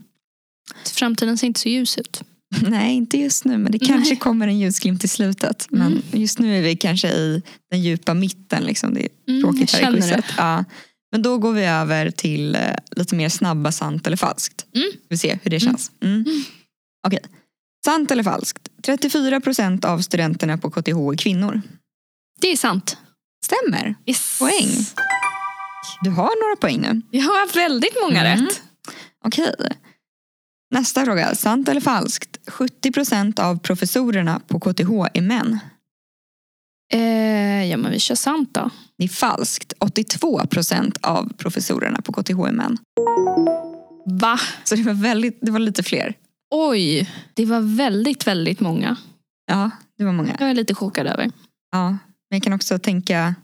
Framtiden 0.85 1.38
ser 1.38 1.47
inte 1.47 1.61
så 1.61 1.69
ljus 1.69 1.99
ut. 1.99 2.23
Nej, 2.71 2.95
inte 2.95 3.19
just 3.19 3.45
nu 3.45 3.59
men 3.59 3.73
det 3.73 3.79
kanske 3.79 4.11
Nej. 4.11 4.19
kommer 4.19 4.49
en 4.49 4.59
ljusglimt 4.59 5.05
i 5.05 5.09
slutet. 5.09 5.67
Men 5.71 5.87
Mm. 5.93 6.03
just 6.12 6.39
nu 6.39 6.59
är 6.59 6.62
vi 6.62 6.77
kanske 6.77 7.09
i 7.09 7.43
den 7.71 7.81
djupa 7.83 8.15
mitten. 8.15 8.62
Liksom. 8.62 8.95
Det 8.95 9.01
är 9.01 9.09
Mm, 9.29 9.43
tråkigt 9.43 9.73
här 9.73 9.91
i 9.91 9.95
quizet. 9.95 10.25
Ja. 10.39 10.65
Men 11.12 11.23
då 11.23 11.39
går 11.39 11.53
vi 11.53 11.65
över 11.65 12.11
till 12.11 12.55
eh, 12.55 12.61
lite 12.97 13.15
mer 13.15 13.29
snabba 13.29 13.73
sant 13.73 14.07
eller 14.07 14.17
falskt. 14.17 14.67
Mm. 14.75 14.88
Vi 15.09 15.19
ser 15.19 15.38
hur 15.43 15.50
det 15.50 15.61
känns. 15.61 15.90
Mm. 16.02 16.25
Okej. 17.07 17.19
Sant 17.85 18.11
eller 18.11 18.23
falskt? 18.23 18.69
34 18.83 19.40
procent 19.40 19.85
av 19.85 19.99
studenterna 19.99 20.59
på 20.59 20.71
KTH 20.71 20.88
är 20.88 21.17
kvinnor. 21.17 21.62
Det 22.40 22.52
är 22.52 22.57
sant. 22.57 22.97
Stämmer. 23.45 23.95
Yes. 24.07 24.38
Poäng. 24.38 24.69
Du 26.02 26.11
har 26.11 26.43
några 26.45 26.57
poäng 26.61 26.81
nu. 26.81 27.02
Jag 27.19 27.23
har 27.25 27.55
väldigt 27.55 27.97
många 28.02 28.25
Mm. 28.26 28.47
rätt. 28.47 28.62
Okej. 29.25 29.55
Nästa 30.75 31.04
fråga. 31.04 31.35
Sant 31.35 31.69
eller 31.69 31.81
falskt? 31.81 32.38
70 32.47 32.93
procent 32.93 33.38
av 33.38 33.59
professorerna 33.59 34.40
på 34.47 34.61
KTH 34.61 34.90
är 35.14 35.21
män. 35.23 35.59
Eh, 36.93 37.64
ja 37.71 37.76
men 37.76 37.93
vi 37.93 38.00
kör 38.00 38.14
sant 38.14 38.54
då. 38.54 38.71
Det 38.99 39.04
är 39.04 39.09
falskt. 39.09 39.73
82 39.78 40.47
procent 40.47 40.99
av 41.00 41.33
professorerna 41.37 42.00
på 42.02 42.12
KTH 42.12 42.31
är 42.40 42.52
män. 42.52 42.78
Va? 44.07 44.38
Så 44.64 44.76
det 44.76 44.83
var, 44.83 44.95
väldigt, 44.95 45.38
det 45.43 45.50
var 45.50 45.59
lite 45.59 45.83
fler. 45.83 46.14
Oj, 46.50 47.11
det 47.35 47.47
var 47.47 47.76
väldigt, 47.76 48.26
väldigt 48.26 48.61
många. 48.61 48.97
Ja, 49.47 49.71
det 49.99 50.04
var 50.04 50.12
många. 50.12 50.37
Jag 50.40 50.50
är 50.50 50.54
lite 50.54 50.75
chockad 50.75 51.07
över. 51.07 51.31
Ja, 51.73 51.88
men 51.88 51.99
jag 52.37 52.43
kan 52.43 52.52
också 52.52 52.78
tänka 52.78 53.35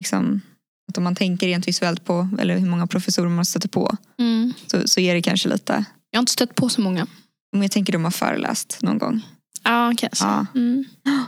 liksom, 0.00 0.40
att 0.88 0.98
om 0.98 1.04
man 1.04 1.16
tänker 1.16 1.46
rent 1.46 1.68
visuellt 1.68 2.04
på 2.04 2.28
eller 2.38 2.58
hur 2.58 2.66
många 2.66 2.86
professorer 2.86 3.28
man 3.28 3.44
stöter 3.44 3.68
på 3.68 3.96
Mm. 4.18 4.52
så, 4.66 4.88
så 4.88 5.00
är 5.00 5.14
det 5.14 5.22
kanske 5.22 5.48
lite, 5.48 5.84
Jag 6.10 6.18
har 6.18 6.22
inte 6.22 6.32
stött 6.32 6.54
på 6.54 6.68
så 6.68 6.80
många. 6.80 7.06
om 7.52 7.62
jag 7.62 7.70
tänker 7.70 7.92
de 7.92 8.04
har 8.04 8.10
föreläst 8.10 8.78
någon 8.82 8.98
gång. 8.98 9.26
Ja, 9.62 9.92
kanske. 9.98 10.24
Ja. 10.24 10.46
Mm. 10.54 10.84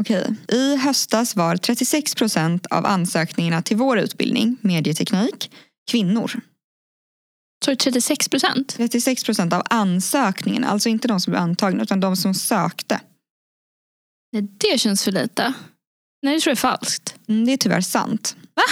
Okej. 0.00 0.34
I 0.48 0.76
höstas 0.76 1.36
var 1.36 1.56
36 1.56 2.14
procent 2.14 2.66
av 2.66 2.86
ansökningarna 2.86 3.62
till 3.62 3.76
vår 3.76 3.98
utbildning, 3.98 4.56
medieteknik, 4.60 5.50
kvinnor. 5.90 6.40
Så 7.64 7.70
är 7.70 7.74
det 7.74 7.80
36 7.80 8.28
procent? 8.28 8.74
36 8.76 9.24
procent 9.24 9.52
av 9.52 9.62
ansökningarna, 9.70 10.68
alltså 10.68 10.88
inte 10.88 11.08
de 11.08 11.20
som 11.20 11.30
blev 11.30 11.42
antagna 11.42 11.82
utan 11.82 12.00
de 12.00 12.16
som 12.16 12.34
sökte. 12.34 13.00
Nej, 14.32 14.42
det 14.42 14.80
känns 14.80 15.04
för 15.04 15.12
lite. 15.12 15.52
Nej, 16.22 16.34
det 16.34 16.40
tror 16.40 16.50
jag 16.50 16.56
är 16.56 16.60
falskt. 16.60 17.14
Mm, 17.28 17.44
det 17.44 17.52
är 17.52 17.56
tyvärr 17.56 17.80
sant. 17.80 18.36
Va? 18.54 18.62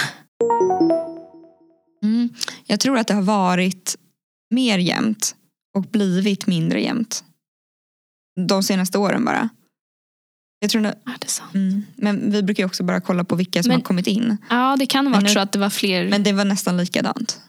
Mm. 2.03 2.29
Jag 2.65 2.79
tror 2.79 2.97
att 2.97 3.07
det 3.07 3.13
har 3.13 3.21
varit 3.21 3.97
mer 4.49 4.77
jämnt 4.77 5.35
och 5.77 5.83
blivit 5.83 6.47
mindre 6.47 6.81
jämnt. 6.81 7.23
De 8.47 8.63
senaste 8.63 8.97
åren 8.97 9.25
bara. 9.25 9.49
Jag 10.59 10.69
tror 10.71 10.81
det, 10.81 10.95
Ja, 11.05 11.11
det 11.19 11.25
är 11.27 11.29
sant. 11.29 11.53
mm. 11.55 11.85
Men 11.95 12.31
vi 12.31 12.43
brukar 12.43 12.65
också 12.65 12.83
bara 12.83 13.01
kolla 13.01 13.23
på 13.23 13.35
vilka 13.35 13.63
som 13.63 13.67
Men- 13.69 13.77
har 13.77 13.83
kommit 13.83 14.07
in. 14.07 14.37
Ja, 14.49 14.75
det 14.79 14.85
kan 14.85 15.11
nu- 15.11 15.29
så 15.29 15.39
att 15.39 15.51
det 15.51 15.59
var 15.59 15.69
fler. 15.69 16.09
Men 16.09 16.23
det 16.23 16.33
var 16.33 16.45
nästan 16.45 16.77
likadant. 16.77 17.39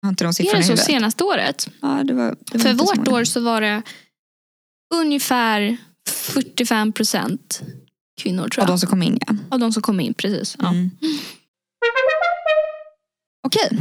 Jag 0.00 0.06
har 0.06 0.10
inte 0.10 0.24
de 0.24 0.28
är 0.28 0.32
siffrorna 0.32 0.58
det 0.66 0.72
i 0.72 0.76
så 0.76 0.84
senaste 0.84 1.24
året? 1.24 1.70
Ja, 1.82 1.88
det 2.04 2.14
var, 2.14 2.36
det 2.40 2.58
var 2.58 2.60
För 2.60 2.72
vårt 2.72 3.08
år 3.08 3.24
så 3.24 3.40
var 3.40 3.60
det 3.60 3.82
ungefär 4.94 5.76
45 6.08 6.92
procent 6.92 7.60
kvinnor 8.20 8.48
tror 8.48 8.62
Av 8.64 8.68
jag. 8.68 8.74
de 8.74 8.78
som 8.78 8.88
kom 8.88 9.02
in 9.02 9.18
ja. 9.26 9.34
Av 9.50 9.58
de 9.58 9.72
som 9.72 9.82
kom 9.82 10.00
in, 10.00 10.14
precis. 10.14 10.56
Ja. 10.58 10.68
Mm. 10.70 10.90
Okej, 13.46 13.78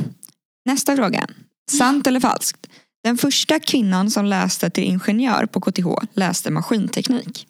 nästa 0.66 0.96
fråga. 0.96 1.28
Sant 1.72 2.08
eller 2.08 2.20
falskt? 2.20 2.68
Den 3.04 3.18
första 3.18 3.60
kvinnan 3.60 4.12
som 4.12 4.26
läste 4.26 4.70
till 4.70 4.84
ingenjör 4.84 5.46
på 5.46 5.62
KTH 5.62 5.88
läste 6.14 6.52
maskinteknik. 6.52 7.48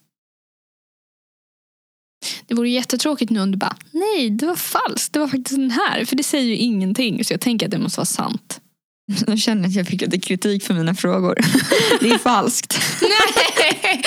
Det 2.48 2.56
vore 2.56 2.70
jättetråkigt 2.70 3.32
nu 3.32 3.42
om 3.42 3.52
du 3.52 3.58
bara, 3.58 3.76
nej 3.92 4.30
det 4.30 4.46
var 4.46 4.56
falskt, 4.56 5.14
det 5.14 5.20
var 5.20 5.28
faktiskt 5.28 5.56
den 5.56 5.72
här. 5.72 6.06
För 6.06 6.16
det 6.16 6.24
säger 6.24 6.46
ju 6.46 6.56
ingenting. 6.56 7.26
Så 7.26 7.34
jag 7.34 7.42
tänker 7.42 7.66
att 7.66 7.72
det 7.72 7.78
måste 7.78 8.00
vara 8.00 8.06
sant. 8.06 8.62
Nu 9.28 9.38
känner 9.38 9.62
jag 9.62 9.70
att 9.70 9.76
jag 9.76 9.88
fick 9.88 10.02
lite 10.02 10.20
kritik 10.20 10.64
för 10.64 10.74
mina 10.74 10.96
frågor. 10.96 11.38
Det 12.00 12.10
är 12.10 12.18
falskt. 12.18 12.80
nej! 13.02 14.04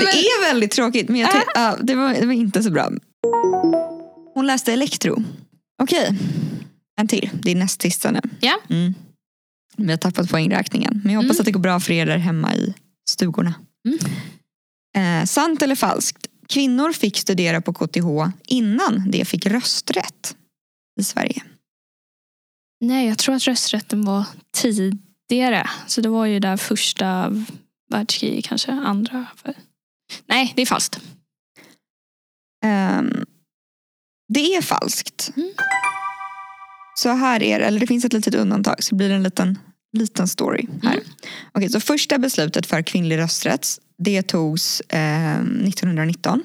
Det 0.00 0.06
är 0.06 0.42
väldigt 0.42 0.70
tråkigt 0.70 1.08
men 1.08 1.20
jag 1.20 1.30
ja, 1.54 1.76
det, 1.82 1.94
var, 1.94 2.14
det 2.14 2.26
var 2.26 2.32
inte 2.32 2.62
så 2.62 2.70
bra. 2.70 2.90
Hon 4.34 4.46
läste 4.46 4.72
elektro. 4.72 5.24
Okej, 5.82 6.18
en 7.00 7.08
till. 7.08 7.30
Det 7.42 7.50
är 7.50 7.54
näst 7.54 7.82
sista 7.82 8.10
nu. 8.10 8.20
Ja. 8.40 8.60
Mm. 8.70 8.94
Vi 9.76 9.90
har 9.90 9.96
tappat 9.98 10.30
poängräkningen. 10.30 11.00
Men 11.04 11.12
jag 11.12 11.20
hoppas 11.22 11.36
Mm. 11.36 11.40
att 11.40 11.44
det 11.44 11.52
går 11.52 11.60
bra 11.60 11.80
för 11.80 11.92
er 11.92 12.06
där 12.06 12.18
hemma 12.18 12.54
i 12.54 12.74
stugorna. 13.10 13.54
Mm. 13.88 13.98
Eh, 15.20 15.26
sant 15.26 15.62
eller 15.62 15.74
falskt? 15.76 16.26
Kvinnor 16.48 16.92
fick 16.92 17.16
studera 17.18 17.60
på 17.60 17.72
KTH 17.72 18.32
innan 18.46 19.10
de 19.10 19.24
fick 19.24 19.46
rösträtt 19.46 20.36
i 21.00 21.04
Sverige. 21.04 21.42
Nej, 22.80 23.08
jag 23.08 23.18
tror 23.18 23.34
att 23.34 23.42
rösträtten 23.46 24.04
var 24.04 24.24
tidigare. 24.52 25.70
Så 25.86 26.00
det 26.00 26.08
var 26.08 26.26
ju 26.26 26.40
där 26.40 26.56
första 26.56 27.32
världskriget 27.90 28.44
kanske, 28.44 28.72
andra. 28.72 29.26
Nej, 30.26 30.52
det 30.56 30.62
är 30.62 30.66
falskt. 30.66 31.00
Ehm, 32.64 33.24
det 34.28 34.54
är 34.56 34.62
falskt. 34.62 35.32
Mm. 35.36 35.50
Så 36.98 37.08
här 37.08 37.42
är 37.42 37.58
det, 37.58 37.64
eller 37.64 37.80
det 37.80 37.86
finns 37.86 38.04
ett 38.04 38.12
litet 38.12 38.34
undantag 38.34 38.84
så 38.84 38.94
blir 38.94 39.08
det 39.08 39.14
en 39.14 39.22
liten, 39.22 39.58
liten 39.92 40.28
story 40.28 40.66
här. 40.82 40.92
Mm. 40.92 41.04
Okej, 41.52 41.68
så 41.68 41.80
första 41.80 42.18
beslutet 42.18 42.66
för 42.66 42.82
kvinnlig 42.82 43.18
rösträtt 43.18 43.66
det 43.98 44.22
togs 44.22 44.80
eh, 44.80 45.40
1919. 45.40 46.42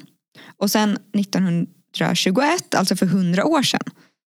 Och 0.56 0.70
sen 0.70 0.98
1921, 1.18 2.74
alltså 2.74 2.96
för 2.96 3.06
100 3.06 3.44
år 3.44 3.62
sedan, 3.62 3.90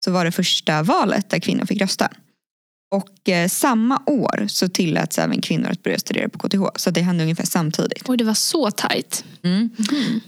så 0.04 0.10
var 0.10 0.24
det 0.24 0.32
första 0.32 0.82
valet 0.82 1.30
där 1.30 1.38
kvinnor 1.38 1.66
fick 1.66 1.80
rösta. 1.80 2.08
Och 2.94 3.28
eh, 3.28 3.48
samma 3.48 4.02
år 4.06 4.46
så 4.48 4.68
tilläts 4.68 5.18
även 5.18 5.40
kvinnor 5.40 5.68
att 5.68 5.82
börja 5.82 5.98
studera 5.98 6.28
på 6.28 6.38
KTH. 6.38 6.62
Så 6.76 6.90
det 6.90 7.00
hände 7.00 7.22
ungefär 7.22 7.46
samtidigt. 7.46 8.08
Oj, 8.08 8.16
det 8.16 8.24
var 8.24 8.34
så 8.34 8.70
tajt. 8.70 9.24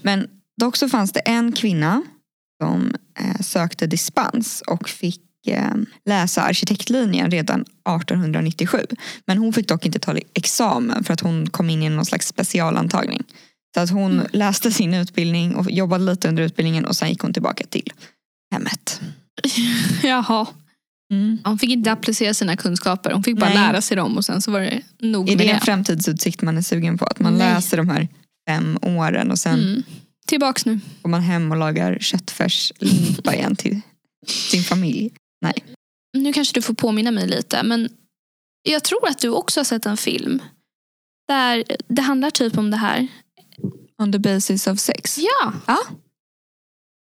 Men 0.01 0.27
dock 0.61 0.77
så 0.77 0.89
fanns 0.89 1.11
det 1.11 1.19
en 1.19 1.51
kvinna 1.51 2.03
som 2.63 2.95
eh, 3.19 3.41
sökte 3.41 3.87
dispens 3.87 4.63
och 4.67 4.89
fick 4.89 5.26
läsa 6.05 6.41
arkitektlinjen 6.41 7.31
redan 7.31 7.61
1897. 7.61 8.85
Men 9.25 9.37
hon 9.37 9.53
fick 9.53 9.67
dock 9.67 9.85
inte 9.85 9.99
ta 9.99 10.15
examen 10.33 11.03
för 11.03 11.13
att 11.13 11.21
hon 11.21 11.49
kom 11.49 11.69
in 11.69 11.83
i 11.83 11.89
någon 11.89 12.05
slags 12.05 12.27
specialantagning. 12.27 13.23
Så 13.75 13.81
att 13.81 13.89
hon 13.89 14.11
Mm. 14.11 14.27
läste 14.33 14.71
sin 14.71 14.93
utbildning 14.93 15.55
och 15.55 15.71
jobbade 15.71 16.03
lite 16.03 16.27
under 16.27 16.43
utbildningen 16.43 16.85
och 16.85 16.95
sen 16.95 17.09
gick 17.09 17.19
hon 17.21 17.33
tillbaka 17.33 17.63
till 17.69 17.93
hemmet. 18.51 19.01
Jaha. 20.03 20.45
Hon 21.43 21.59
fick 21.59 21.69
inte 21.69 21.91
applicera 21.91 22.33
sina 22.33 22.57
kunskaper. 22.57 23.11
Hon 23.11 23.23
fick 23.23 23.37
bara 23.39 23.49
Nej. 23.49 23.57
lära 23.57 23.81
sig 23.81 23.97
dem 23.97 24.17
och 24.17 24.25
sen 24.25 24.41
så 24.41 24.51
var 24.51 24.59
det 24.59 24.81
nog 25.01 25.29
Är 25.29 25.35
med 25.37 25.45
det 25.45 25.51
en 25.51 25.59
det. 25.59 25.65
framtidsutsikt 25.65 26.41
man 26.41 26.57
är 26.57 26.61
sugen 26.61 26.97
på? 26.97 27.05
Att 27.05 27.19
man 27.19 27.33
Nej. 27.37 27.53
läser 27.53 27.77
de 27.77 27.89
här 27.89 28.07
fem 28.49 28.77
åren 28.81 29.31
och 29.31 29.39
sen 29.39 29.59
Mm. 29.59 29.83
Tillbaks 30.27 30.65
nu. 30.65 30.79
går 31.01 31.09
man 31.09 31.21
hem 31.21 31.51
och 31.51 31.57
lagar 31.57 31.97
köttfärslimpa 32.01 33.35
igen 33.35 33.55
till 33.55 33.81
sin 34.27 34.63
familj. 34.63 35.11
Nu 36.27 36.33
kanske 36.33 36.53
du 36.53 36.61
får 36.61 36.73
påminna 36.73 37.11
mig 37.11 37.27
lite. 37.27 37.63
Men 37.63 37.89
jag 38.63 38.83
tror 38.83 39.07
att 39.07 39.19
du 39.19 39.29
också 39.29 39.59
har 39.59 39.65
sett 39.65 39.85
en 39.85 39.97
film. 39.97 40.41
Där 41.27 41.63
det 41.87 42.01
handlar 42.01 42.29
typ 42.29 42.57
om 42.57 42.71
det 42.71 42.77
här. 42.77 43.07
On 44.01 44.11
the 44.11 44.19
basis 44.19 44.67
of 44.67 44.79
sex. 44.79 45.17
Ja. 45.17 45.53
Ja. 45.67 45.77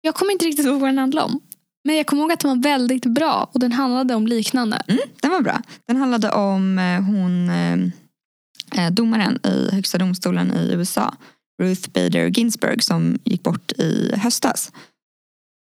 Jag 0.02 0.16
kommer 0.16 0.32
inte 0.32 0.46
riktigt 0.46 0.66
ihåg 0.66 0.80
vad 0.80 0.90
den 0.90 0.98
handlade 0.98 1.26
om. 1.26 1.42
Men 1.84 1.96
jag 1.96 2.08
kommer 2.08 2.22
ihåg 2.22 2.32
att 2.32 2.40
den 2.40 2.50
var 2.50 2.64
väldigt 2.64 3.06
bra. 3.06 3.50
Och 3.54 3.60
den 3.60 3.72
handlade 3.72 4.16
om 4.16 4.28
liknande. 4.28 4.82
Mm, 4.88 5.02
den 5.22 5.32
var 5.32 5.42
bra. 5.42 5.62
Den 5.88 5.98
handlade 5.98 6.32
om 6.32 6.80
eh, 6.80 7.02
hon 7.02 7.50
eh, 7.50 8.86
eh, 8.86 8.92
domaren 8.92 9.40
i 9.46 9.70
högsta 9.72 9.98
domstolen 9.98 10.54
i 10.54 10.74
USA. 10.74 11.16
Ruth 11.62 11.90
Bader 11.90 12.28
Ginsburg 12.28 12.84
som 12.84 13.20
gick 13.24 13.44
bort 13.44 13.72
i 13.72 14.16
höstas. 14.16 14.72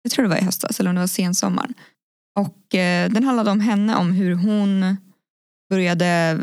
Jag 0.02 0.12
tror 0.12 0.24
det 0.24 0.30
var 0.30 0.38
i 0.38 0.44
höstas 0.44 0.80
eller 0.80 0.90
om 0.90 0.96
det 0.96 1.02
var 1.02 1.08
sensommaren. 1.08 1.74
Och 2.40 2.76
eh, 2.76 3.10
den 3.10 3.24
handlade 3.24 3.52
om 3.52 3.60
henne, 3.60 3.96
om 3.96 4.12
hur 4.12 4.36
hon 4.36 4.98
började, 5.70 6.40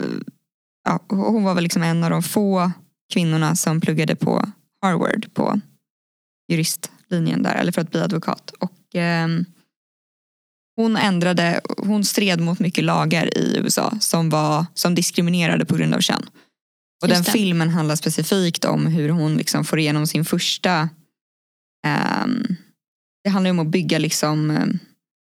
ja, 0.85 1.05
hon 1.09 1.45
var 1.45 1.55
väl 1.55 1.63
liksom 1.63 1.83
en 1.83 2.05
av 2.05 2.11
de 2.11 2.23
få 2.23 2.73
kvinnorna 3.13 3.57
som 3.57 3.81
pluggade 3.81 4.17
på 4.17 4.53
Harvard 4.83 5.35
på 5.35 5.61
juristlinjen 6.49 7.43
där, 7.43 7.55
eller 7.55 7.73
för 7.73 7.81
att 7.81 7.91
bli 7.91 8.01
advokat. 8.01 8.51
Och 8.51 8.95
ehm, 8.95 9.45
hon 10.77 10.97
ändrade, 10.97 11.61
hon 11.79 12.05
stred 12.05 12.41
mot 12.41 12.59
mycket 12.59 12.85
lagar 12.85 13.39
i 13.39 13.57
USA 13.59 13.99
som, 14.01 14.31
var, 14.31 14.67
som 14.75 14.95
diskriminerade 14.95 15.65
på 15.65 15.77
grund 15.77 15.95
av 15.95 16.01
kön. 16.01 16.31
Och 17.03 17.09
Just 17.09 17.15
den 17.15 17.25
det. 17.25 17.31
filmen 17.31 17.69
handlar 17.69 17.97
specifikt 17.97 18.65
om 18.65 18.87
hur 18.87 19.09
hon 19.09 19.37
liksom 19.37 19.65
får 19.65 19.79
igenom 19.79 20.07
sin 20.07 20.25
första 20.25 20.89
ehm, 21.87 22.57
det 23.25 23.31
handlar 23.31 23.51
om 23.51 23.59
att 23.59 23.67
bygga 23.67 23.99
liksom 23.99 24.51
ehm, 24.51 24.79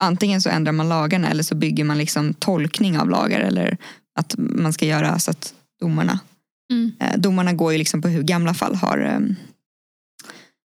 antingen 0.02 0.42
så 0.42 0.48
ändrar 0.48 0.72
man 0.72 0.88
lagarna 0.88 1.28
eller 1.30 1.42
så 1.42 1.54
bygger 1.54 1.84
man 1.84 1.98
liksom 1.98 2.34
tolkning 2.34 2.98
av 2.98 3.10
lagar 3.10 3.40
eller 3.40 3.76
att 4.20 4.34
man 4.38 4.72
ska 4.72 4.86
göra 4.86 5.18
så 5.18 5.30
att 5.30 5.54
domarna 5.80 6.20
Mm. 6.72 6.92
eh, 7.00 7.18
domarna 7.20 7.52
går 7.52 7.72
ju 7.72 7.78
liksom 7.78 8.02
på 8.02 8.08
hur 8.08 8.22
gamla 8.22 8.54
fall 8.54 8.74
har 8.74 8.98
ehm, 8.98 9.34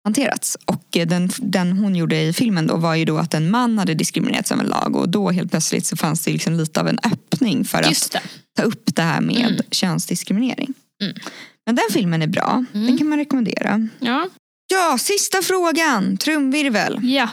hanterats. 0.03 0.57
Och 0.65 0.97
eh, 0.97 1.07
den, 1.07 1.29
den 1.37 1.71
hon 1.71 1.95
gjorde 1.95 2.21
i 2.21 2.33
filmen 2.33 2.67
då 2.67 2.75
var 2.77 2.95
ju 2.95 3.05
då 3.05 3.17
att 3.17 3.33
en 3.33 3.49
man 3.51 3.77
hade 3.77 3.93
diskriminerats 3.93 4.51
av 4.51 4.59
en 4.59 4.65
lag 4.65 4.95
och 4.95 5.09
då 5.09 5.31
helt 5.31 5.51
plötsligt 5.51 5.85
så 5.85 5.97
fanns 5.97 6.23
det 6.23 6.31
liksom 6.31 6.53
lite 6.53 6.79
av 6.79 6.87
en 6.87 6.99
öppning 7.03 7.65
för 7.65 7.77
att 7.77 8.15
ta 8.57 8.63
upp 8.63 8.95
det 8.95 9.01
här 9.01 9.21
med 9.21 9.45
Mm. 9.45 9.61
könsdiskriminering. 9.71 10.73
Mm. 11.01 11.13
Men 11.65 11.75
den 11.75 11.85
filmen 11.91 12.21
är 12.21 12.27
bra, 12.27 12.65
Mm. 12.73 12.87
den 12.87 12.97
kan 12.97 13.07
man 13.09 13.17
rekommendera. 13.19 13.87
Ja. 13.99 14.29
Ja, 14.67 14.97
sista 14.99 15.41
frågan, 15.41 16.17
trumvirvel. 16.17 16.99
ja. 17.03 17.29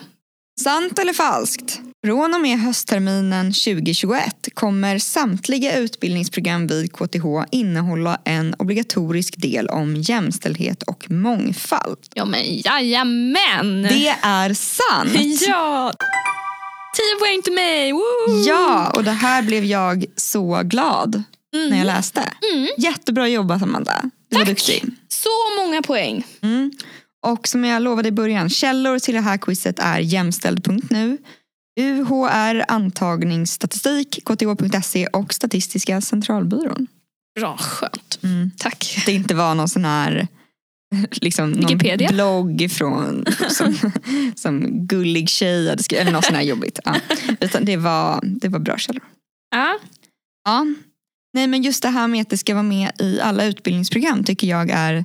Sant 0.62 0.98
eller 0.98 1.12
falskt? 1.12 1.80
Från 2.06 2.34
och 2.34 2.40
med 2.40 2.58
höstterminen 2.58 3.52
2021 3.52 4.48
kommer 4.54 4.98
samtliga 4.98 5.76
utbildningsprogram 5.78 6.66
vid 6.66 6.92
KTH 6.92 7.24
innehålla 7.50 8.20
en 8.24 8.54
obligatorisk 8.58 9.34
del 9.36 9.68
om 9.68 9.96
jämställdhet 9.96 10.82
och 10.82 11.10
mångfald. 11.10 11.98
Ja 12.14 12.24
men 12.24 12.40
jajamän! 12.56 13.82
Det 13.82 14.08
är 14.22 14.54
sant! 14.54 15.42
Ja! 15.48 15.92
10 16.96 17.20
poäng 17.20 17.42
till 17.42 17.52
mig! 17.52 17.92
Woo! 17.92 18.42
Ja, 18.46 18.90
och 18.90 19.04
det 19.04 19.10
här 19.10 19.42
blev 19.42 19.64
jag 19.64 20.04
så 20.16 20.60
glad 20.64 21.22
när 21.70 21.78
jag 21.78 21.86
läste. 21.86 22.32
Mm. 22.54 22.68
Jättebra 22.78 23.28
jobbat 23.28 23.62
Amanda. 23.62 24.10
Du 24.28 24.36
var 24.36 24.44
Tack. 24.44 24.48
duktig. 24.48 24.84
Så 25.08 25.62
många 25.62 25.82
poäng. 25.82 26.26
Mm. 26.42 26.70
Och 27.26 27.48
som 27.48 27.64
jag 27.64 27.82
lovade 27.82 28.08
i 28.08 28.12
början, 28.12 28.48
källor 28.48 28.98
till 28.98 29.14
det 29.14 29.20
här 29.20 29.36
quizet 29.38 29.78
är 29.78 29.98
jämställd.nu, 29.98 31.18
UHR 31.80 32.64
antagningsstatistik, 32.68 34.18
KTH.se 34.24 35.06
och 35.06 35.34
Statistiska 35.34 36.00
centralbyrån. 36.00 36.86
Bra, 37.40 37.56
skönt. 37.56 38.18
Mm. 38.22 38.50
Tack. 38.56 39.02
Det 39.06 39.12
inte 39.12 39.34
var 39.34 39.54
någon 39.54 39.68
sån 39.68 39.84
här 39.84 40.28
liksom, 41.10 41.50
någon 41.50 41.60
Wikipedia? 41.60 42.08
blogg 42.08 42.70
från, 42.70 43.24
som, 43.48 43.92
som 44.36 44.86
gullig 44.86 45.28
tjej 45.28 45.68
hade 45.68 45.82
skrivit, 45.82 46.02
eller 46.02 46.12
något 46.12 46.24
sånt 46.24 46.36
här 46.36 46.44
jobbigt. 46.44 46.78
Ja. 46.84 46.96
Utan 47.40 47.64
det 47.64 47.76
var, 47.76 48.20
det 48.22 48.48
var 48.48 48.58
bra 48.58 48.78
källor. 48.78 49.02
Ja. 49.50 49.78
Ja. 50.44 50.66
Nej 51.34 51.46
men 51.46 51.62
just 51.62 51.82
det 51.82 51.88
här 51.88 52.08
med 52.08 52.22
att 52.22 52.30
det 52.30 52.38
ska 52.38 52.54
vara 52.54 52.62
med 52.62 52.92
i 53.00 53.20
alla 53.20 53.44
utbildningsprogram 53.44 54.24
tycker 54.24 54.46
jag 54.46 54.70
är 54.70 55.04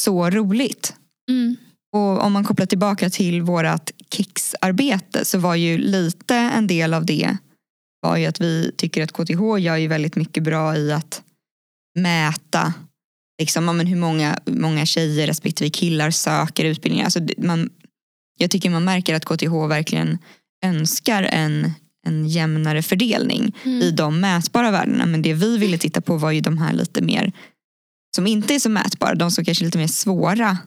så 0.00 0.30
roligt. 0.30 0.94
Mm. 1.30 1.56
Och 1.92 2.24
om 2.24 2.32
man 2.32 2.44
kopplar 2.44 2.66
tillbaka 2.66 3.10
till 3.10 3.42
vårt 3.42 3.90
KIX-arbete 4.10 5.24
så 5.24 5.38
var 5.38 5.54
ju 5.54 5.78
lite 5.78 6.36
en 6.36 6.66
del 6.66 6.94
av 6.94 7.06
det 7.06 7.36
var 8.02 8.16
ju 8.16 8.26
att 8.26 8.40
vi 8.40 8.72
tycker 8.76 9.02
att 9.02 9.12
KTH 9.12 9.58
gör 9.58 9.76
ju 9.76 9.88
väldigt 9.88 10.16
mycket 10.16 10.42
bra 10.42 10.76
i 10.76 10.92
att 10.92 11.22
mäta 11.98 12.74
liksom, 13.40 13.64
men 13.64 13.86
hur 13.86 13.96
många, 13.96 14.38
många 14.46 14.86
tjejer 14.86 15.26
respektive 15.26 15.70
killar 15.70 16.10
söker 16.10 16.64
utbildningar. 16.64 17.04
Alltså, 17.04 17.20
man, 17.38 17.70
jag 18.38 18.50
tycker 18.50 18.70
man 18.70 18.84
märker 18.84 19.14
att 19.14 19.24
KTH 19.24 19.66
verkligen 19.68 20.18
önskar 20.64 21.22
en, 21.22 21.72
en 22.06 22.28
jämnare 22.28 22.82
fördelning 22.82 23.56
Mm. 23.64 23.82
i 23.82 23.90
de 23.90 24.20
mätbara 24.20 24.70
värdena. 24.70 25.06
Men 25.06 25.22
det 25.22 25.34
vi 25.34 25.58
ville 25.58 25.78
titta 25.78 26.00
på 26.00 26.16
var 26.16 26.30
ju 26.30 26.40
de 26.40 26.58
här 26.58 26.72
lite 26.72 27.02
mer 27.02 27.32
som 28.16 28.26
inte 28.26 28.54
är 28.54 28.58
så 28.58 28.68
mätbara. 28.68 29.14
De 29.14 29.30
som 29.30 29.44
kanske 29.44 29.64
är 29.64 29.66
lite 29.66 29.78
mer 29.78 29.86
svåra 29.86 30.58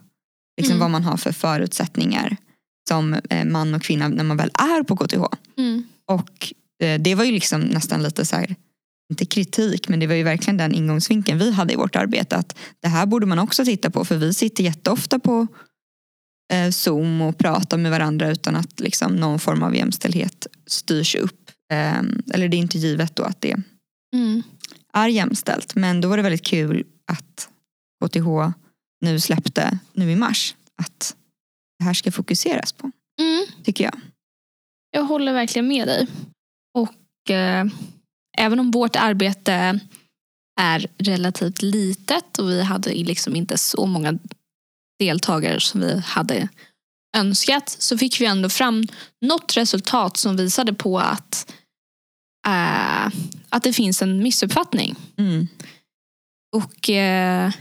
liksom 0.56 0.72
Mm. 0.76 0.80
vad 0.80 0.90
man 0.90 1.04
har 1.04 1.16
för 1.16 1.32
förutsättningar 1.32 2.36
som 2.88 3.14
eh, 3.14 3.44
man 3.44 3.74
och 3.74 3.82
kvinna 3.82 4.08
när 4.08 4.24
man 4.24 4.36
väl 4.36 4.50
är 4.54 4.82
på 4.82 4.96
KTH. 4.96 5.22
Mm. 5.58 5.82
Och 6.06 6.52
eh, 6.82 7.00
det 7.00 7.14
var 7.14 7.24
ju 7.24 7.32
liksom 7.32 7.60
nästan 7.60 8.02
lite 8.02 8.26
så 8.26 8.36
här, 8.36 8.54
inte 9.10 9.26
kritik, 9.26 9.88
men 9.88 10.00
det 10.00 10.06
var 10.06 10.14
ju 10.14 10.22
verkligen 10.22 10.56
den 10.56 10.74
ingångsvinkeln 10.74 11.38
vi 11.38 11.52
hade 11.52 11.72
i 11.72 11.76
vårt 11.76 11.96
arbete. 11.96 12.36
Att 12.36 12.56
det 12.80 12.88
här 12.88 13.06
borde 13.06 13.26
man 13.26 13.38
också 13.38 13.64
titta 13.64 13.90
på, 13.90 14.04
för 14.04 14.16
vi 14.16 14.34
sitter 14.34 14.64
jätteofta 14.64 15.18
på 15.18 15.46
eh, 16.52 16.70
Zoom 16.70 17.20
och 17.22 17.38
pratar 17.38 17.78
med 17.78 17.90
varandra 17.90 18.30
utan 18.30 18.56
att 18.56 18.80
liksom 18.80 19.16
någon 19.16 19.38
form 19.38 19.62
av 19.62 19.76
jämställdhet 19.76 20.46
styrs 20.66 21.14
upp. 21.14 21.50
Eh, 21.72 21.98
eller 22.34 22.48
det 22.48 22.56
är 22.56 22.58
inte 22.58 22.78
givet 22.78 23.16
då 23.16 23.22
att 23.22 23.40
det 23.40 23.56
Mm. 24.14 24.42
är 24.92 25.08
jämställt. 25.08 25.74
Men 25.74 26.00
då 26.00 26.08
var 26.08 26.16
det 26.16 26.22
väldigt 26.22 26.46
kul 26.46 26.84
att 27.12 27.48
KTH 28.04 28.26
nu 29.00 29.20
släppte, 29.20 29.78
nu 29.92 30.10
i 30.10 30.16
mars, 30.16 30.54
att 30.82 31.16
det 31.78 31.84
här 31.84 31.94
ska 31.94 32.12
fokuseras 32.12 32.72
på, 32.72 32.90
Mm. 33.20 33.46
tycker 33.64 33.84
jag. 33.84 34.00
Jag 34.90 35.04
håller 35.04 35.32
verkligen 35.32 35.68
med 35.68 35.88
dig. 35.88 36.06
Och 36.74 37.30
eh, 37.30 37.66
även 38.38 38.60
om 38.60 38.70
vårt 38.70 38.96
arbete 38.96 39.80
är 40.60 40.86
relativt 40.98 41.62
litet 41.62 42.38
och 42.38 42.48
vi 42.50 42.62
hade 42.62 42.90
liksom 42.94 43.36
inte 43.36 43.58
så 43.58 43.86
många 43.86 44.18
deltagare 44.98 45.60
som 45.60 45.80
vi 45.80 45.98
hade 46.00 46.48
önskat 47.16 47.68
så 47.68 47.98
fick 47.98 48.20
vi 48.20 48.26
ändå 48.26 48.48
fram 48.48 48.84
något 49.26 49.56
resultat 49.56 50.16
som 50.16 50.36
visade 50.36 50.74
på 50.74 50.98
att, 50.98 51.52
eh, 52.48 53.06
att 53.48 53.62
det 53.62 53.72
finns 53.72 54.02
en 54.02 54.22
missuppfattning. 54.22 54.96
Mm. 55.16 55.48
Och 56.56 56.90
eh, 56.90 57.52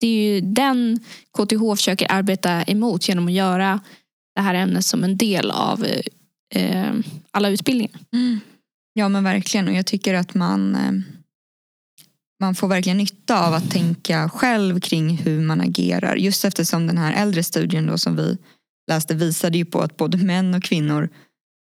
det 0.00 0.06
är 0.06 0.34
ju 0.34 0.40
den 0.40 1.00
KTH 1.38 1.76
försöker 1.76 2.12
arbeta 2.12 2.62
emot 2.62 3.08
genom 3.08 3.26
att 3.26 3.32
göra 3.32 3.80
det 4.34 4.40
här 4.40 4.54
ämnet 4.54 4.84
som 4.84 5.04
en 5.04 5.16
del 5.16 5.50
av 5.50 5.86
eh, 6.54 6.92
alla 7.30 7.48
utbildningar. 7.48 8.00
Mm. 8.12 8.40
Ja 8.92 9.08
men 9.08 9.24
verkligen 9.24 9.68
och 9.68 9.74
jag 9.74 9.86
tycker 9.86 10.14
att 10.14 10.34
man 10.34 10.74
eh, 10.74 10.92
man 12.40 12.54
får 12.54 12.68
verkligen 12.68 12.98
nytta 12.98 13.46
av 13.46 13.54
att 13.54 13.70
tänka 13.70 14.28
själv 14.28 14.80
kring 14.80 15.16
hur 15.16 15.40
man 15.40 15.60
agerar. 15.60 16.16
Just 16.16 16.44
eftersom 16.44 16.86
den 16.86 16.98
här 16.98 17.22
äldre 17.22 17.42
studien 17.42 17.86
då 17.86 17.98
som 17.98 18.16
vi 18.16 18.38
läste 18.90 19.14
visade 19.14 19.58
ju 19.58 19.64
på 19.64 19.80
att 19.80 19.96
både 19.96 20.18
män 20.18 20.54
och 20.54 20.62
kvinnor 20.62 21.08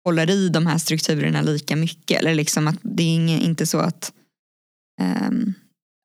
håller 0.04 0.30
i 0.30 0.48
de 0.48 0.66
här 0.66 0.78
strukturerna 0.78 1.42
lika 1.42 1.76
mycket. 1.76 2.20
Eller 2.20 2.34
liksom 2.34 2.68
att 2.68 2.78
det 2.82 3.02
är 3.02 3.40
inte 3.40 3.66
så 3.66 3.78
att 3.78 4.12
ehm, 5.00 5.54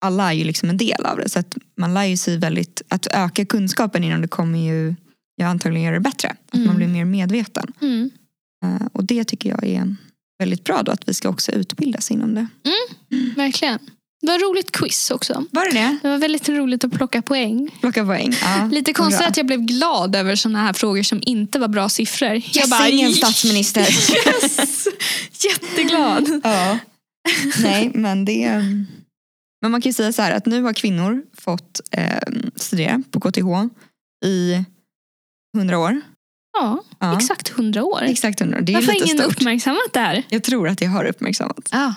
alla 0.06 0.30
är 0.34 0.34
ju 0.38 0.44
liksom 0.44 0.70
en 0.70 0.78
del 0.78 1.06
av 1.06 1.18
det. 1.18 1.30
Så 1.30 1.40
att 1.40 1.58
man 1.78 1.94
lär 1.94 2.04
ju 2.06 2.18
sig 2.18 2.38
väldigt, 2.38 2.82
att 2.90 3.08
öka 3.12 3.46
kunskapen 3.46 4.04
inom 4.04 4.22
det 4.22 4.28
kommer 4.28 4.60
ju 4.60 4.96
jag 5.36 5.48
antagligen 5.50 5.84
göra 5.86 5.96
det 5.96 6.02
bättre. 6.02 6.30
Att 6.30 6.54
Mm. 6.54 6.68
man 6.68 6.76
blir 6.76 6.88
mer 6.88 7.06
medveten. 7.06 7.74
Mm. 7.82 8.10
Eh, 8.66 8.88
och 8.94 9.04
det 9.04 9.24
tycker 9.24 9.50
jag 9.50 9.64
är 9.64 9.96
väldigt 10.40 10.64
bra 10.64 10.84
då 10.84 10.92
att 10.92 11.10
vi 11.10 11.14
ska 11.14 11.30
också 11.30 11.52
utbildas 11.52 12.12
inom 12.12 12.36
det. 12.36 12.48
Verkligen. 13.36 13.80
Det 14.22 14.28
var 14.28 14.40
roligt 14.40 14.72
quiz 14.72 15.12
också. 15.12 15.46
Var 15.52 15.66
det 15.66 15.72
det? 15.80 15.98
Det 16.02 16.10
var 16.10 16.18
väldigt 16.18 16.50
roligt 16.50 16.84
att 16.84 16.92
plocka 16.94 17.22
poäng. 17.22 17.70
Plocka 17.82 18.06
poäng. 18.06 18.34
Ja. 18.42 18.66
Lite 18.72 18.94
konstigt 18.94 19.20
Bra. 19.20 19.28
att 19.28 19.38
jag 19.38 19.46
blev 19.46 19.60
glad 19.62 20.16
över 20.16 20.36
såna 20.36 20.60
här 20.60 20.74
frågor 20.74 21.04
som 21.04 21.20
inte 21.26 21.60
var 21.60 21.68
bra 21.68 21.90
siffror. 21.90 22.36
Yes, 22.36 22.56
jag 22.56 22.70
bara, 22.70 22.90
ingen 22.90 23.14
statsminister. 23.14 23.82
Yes! 24.28 24.88
Jätteglad. 25.46 26.42
ja. 26.44 26.78
Nej, 27.64 27.92
men 27.94 28.26
det... 28.26 28.64
Men 29.62 29.72
man 29.72 29.82
kan 29.82 29.90
ju 29.90 29.94
säga 29.94 30.14
så 30.14 30.22
här 30.22 30.32
att 30.32 30.46
nu 30.46 30.62
har 30.62 30.74
kvinnor 30.74 31.24
fått 31.38 31.82
eh, 31.92 32.18
studera 32.56 33.04
på 33.12 33.20
KTH 33.20 33.48
i 34.26 34.64
100 35.58 35.80
år. 35.80 36.02
Ja, 36.60 36.84
Ja. 37.00 37.16
exakt 37.18 37.50
hundra 37.50 37.84
år. 37.84 38.02
Exakt 38.04 38.42
100 38.42 38.58
år. 38.58 38.62
Det 38.62 38.72
är 38.72 38.76
Varför 38.76 38.88
har 38.92 38.96
ingen 39.06 39.18
stort. 39.18 39.32
uppmärksammat 39.32 39.94
det 39.94 40.00
här? 40.00 40.24
Jag 40.30 40.44
tror 40.44 40.68
att 40.68 40.78
det 40.78 40.86
har 40.86 41.06
uppmärksammats. 41.06 41.74
Ah, 41.74 41.94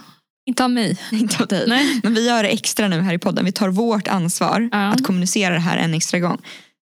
inte 0.46 0.64
av 0.64 0.70
mig. 0.70 0.98
Inte 1.12 1.42
av 1.42 1.46
dig. 1.48 1.64
Nej. 1.68 2.00
Men 2.02 2.14
vi 2.14 2.26
gör 2.26 2.42
det 2.42 2.48
extra 2.48 2.88
nu 2.88 3.00
här 3.00 3.14
i 3.14 3.18
podden. 3.18 3.44
Vi 3.44 3.52
tar 3.52 3.68
vårt 3.68 4.08
ansvar 4.08 4.68
Ja. 4.72 4.78
att 4.88 5.04
kommunicera 5.04 5.54
det 5.54 5.60
här 5.60 5.76
en 5.78 5.94
extra 5.94 6.18
gång. 6.18 6.38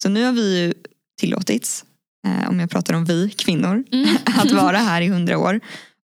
Så 0.03 0.09
nu 0.09 0.23
har 0.23 0.31
vi 0.31 0.59
ju 0.59 0.73
tillåtits, 1.21 1.85
eh, 2.27 2.49
om 2.49 2.59
jag 2.59 2.69
pratar 2.69 2.93
om 2.93 3.05
vi 3.05 3.29
kvinnor, 3.29 3.83
Mm. 3.91 4.15
att 4.25 4.51
vara 4.51 4.77
här 4.89 5.01
i 5.01 5.07
hundra 5.07 5.37
år. 5.37 5.59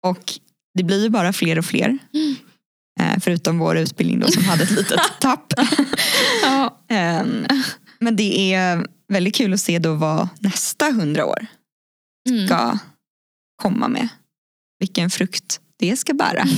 Och 0.07 0.33
det 0.79 0.85
blir 0.85 1.03
ju 1.03 1.09
bara 1.09 1.33
fler 1.33 1.59
och 1.59 1.65
fler. 1.65 1.99
Mm. 2.15 2.35
Eh, 3.01 3.19
förutom 3.21 3.59
vår 3.59 3.77
utbildning 3.79 4.21
då 4.21 4.29
som 4.29 4.45
hade 4.45 4.63
ett 4.63 4.71
litet 4.71 5.01
tapp. 5.21 5.53
Ja. 6.43 6.81
Ehm, 6.89 7.47
men 7.99 8.17
det 8.17 8.53
är 8.55 8.87
väldigt 9.09 9.35
kul 9.35 9.53
att 9.55 9.61
se 9.61 9.79
då 9.79 9.95
vad 9.95 10.29
nästa 10.41 10.91
hundra 10.91 11.27
år 11.27 11.47
Mm. 12.31 12.47
ska 12.47 12.79
komma 13.63 13.89
med. 13.89 14.09
Vilken 14.79 15.11
frukt 15.11 15.61
det 15.79 15.97
ska 15.97 16.15
bära. 16.15 16.45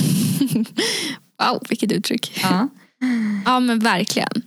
Wow, 1.43 1.63
vilket 1.69 1.91
uttryck. 1.91 2.39
Ja. 2.43 2.67
Ja 3.45 3.59
men 3.59 3.79
verkligen. 3.79 4.41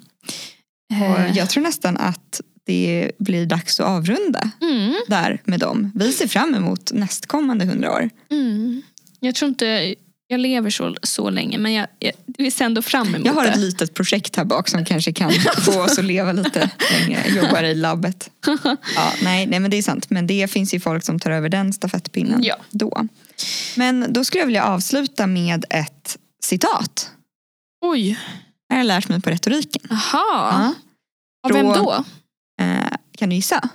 Och 0.90 0.96
Eh, 1.20 1.36
jag 1.36 1.50
tror 1.50 1.62
nästan 1.62 1.96
att 1.96 2.40
det 2.66 3.10
blir 3.18 3.46
dags 3.46 3.80
att 3.80 3.86
avrunda 3.86 4.50
mm, 4.60 4.94
där 5.08 5.42
med 5.44 5.60
dem. 5.60 5.92
Vi 5.94 6.12
ser 6.12 6.28
fram 6.28 6.54
emot 6.54 6.92
nästkommande 6.92 7.64
hundra 7.64 7.92
år. 7.92 8.10
mm. 8.30 8.82
Jag 9.20 9.34
tror 9.34 9.48
inte 9.48 9.94
jag 10.30 10.40
lever 10.40 10.70
så, 10.70 10.96
så 11.02 11.30
länge 11.30 11.58
men 11.58 11.72
jag, 11.72 11.86
jag 11.98 12.12
vi 12.26 12.50
ser 12.50 12.64
ändå 12.64 12.82
fram 12.82 13.14
emot 13.14 13.26
Jag 13.26 13.32
har 13.32 13.44
det. 13.44 13.50
ett 13.50 13.56
litet 13.58 13.94
projekt 13.94 14.36
här 14.36 14.44
bak 14.44 14.68
som 14.68 14.84
kanske 14.84 15.12
kan 15.12 15.32
få 15.64 15.82
oss 15.82 15.98
att 15.98 16.04
leva 16.04 16.32
lite 16.32 16.70
längre. 16.92 17.24
Jag 17.28 17.44
jobbar 17.44 17.62
i 17.62 17.74
labbet. 17.74 18.30
Ja, 18.96 19.12
nej, 19.22 19.46
nej 19.46 19.60
men 19.60 19.70
det 19.70 19.76
är 19.76 19.82
sant. 19.82 20.10
Men 20.10 20.26
det 20.26 20.50
finns 20.50 20.74
ju 20.74 20.80
folk 20.80 21.04
som 21.04 21.18
tar 21.20 21.30
över 21.30 21.48
den 21.48 21.72
stafettpinnen 21.72 22.42
Ja. 22.42 22.56
då. 22.70 23.06
Men 23.76 24.12
då 24.12 24.24
skulle 24.24 24.40
jag 24.40 24.46
vilja 24.46 24.64
avsluta 24.64 25.26
med 25.26 25.64
ett 25.70 26.18
citat. 26.44 27.10
Oj, 27.86 28.18
Jag 28.68 28.76
har 28.76 28.84
lärt 28.84 29.08
mig 29.08 29.20
på 29.20 29.30
retoriken. 29.30 29.82
jaha. 29.90 30.00
Ja. 30.12 30.74
Av 31.48 31.52
vem 31.52 31.66
Då-? 31.66 32.04
Eh, 32.60 32.96
kan 33.18 33.28
du 33.28 33.36
gissa? 33.36 33.68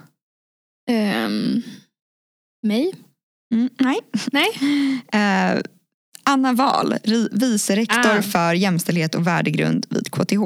Ehm, 0.91 1.61
mig? 2.67 2.93
Mm, 3.53 3.69
nej. 3.79 3.99
Nej. 4.31 4.49
Eh, 5.13 5.61
Anna 6.25 6.53
Wahl, 6.53 6.93
ri- 7.03 7.29
vice 7.31 7.75
rektor 7.75 8.17
Ah. 8.17 8.21
för 8.21 8.53
jämställdhet 8.53 9.15
och 9.15 9.27
värdegrund 9.27 9.85
vid 9.89 10.11
KTH. 10.11 10.41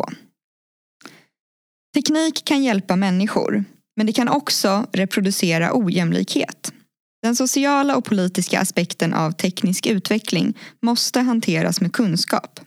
Teknik 1.94 2.46
kan 2.46 2.64
hjälpa 2.64 2.96
människor, 2.96 3.64
men 3.98 4.06
det 4.06 4.14
kan 4.14 4.28
också 4.30 4.86
reproducera 4.94 5.70
ojämlikhet. 5.74 6.74
Den 7.24 7.36
sociala 7.36 7.96
och 7.96 8.06
politiska 8.06 8.60
aspekten 8.62 9.14
av 9.14 9.32
teknisk 9.32 9.86
utveckling 9.86 10.54
måste 10.82 11.20
hanteras 11.20 11.82
med 11.82 11.94
kunskap. 11.94 12.60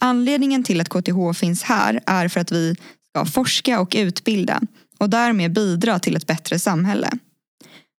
Anledningen 0.00 0.64
till 0.64 0.80
att 0.80 0.88
KTH 0.88 1.32
finns 1.34 1.62
här 1.62 2.00
är 2.06 2.28
för 2.28 2.40
att 2.40 2.52
vi 2.52 2.76
ska 3.10 3.24
forska 3.24 3.80
och 3.80 3.94
utbilda 3.98 4.60
och 4.98 5.10
därmed 5.10 5.52
bidra 5.52 5.98
till 5.98 6.16
ett 6.16 6.26
bättre 6.26 6.58
samhälle. 6.58 7.10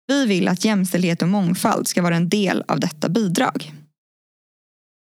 Vi 0.06 0.26
vill 0.26 0.48
att 0.48 0.64
jämställdhet 0.64 1.22
och 1.22 1.28
mångfald 1.28 1.88
ska 1.88 2.02
vara 2.02 2.16
en 2.16 2.28
del 2.28 2.64
av 2.68 2.80
detta 2.80 3.08
bidrag. 3.08 3.72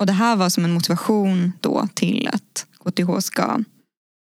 Och 0.00 0.07
det 0.07 0.12
här 0.12 0.37
var 0.37 0.48
som 0.48 0.64
en 0.64 0.72
motivation 0.72 1.52
då 1.61 1.88
till 1.94 2.28
att 2.33 2.66
KTH 2.85 3.18
ska 3.20 3.61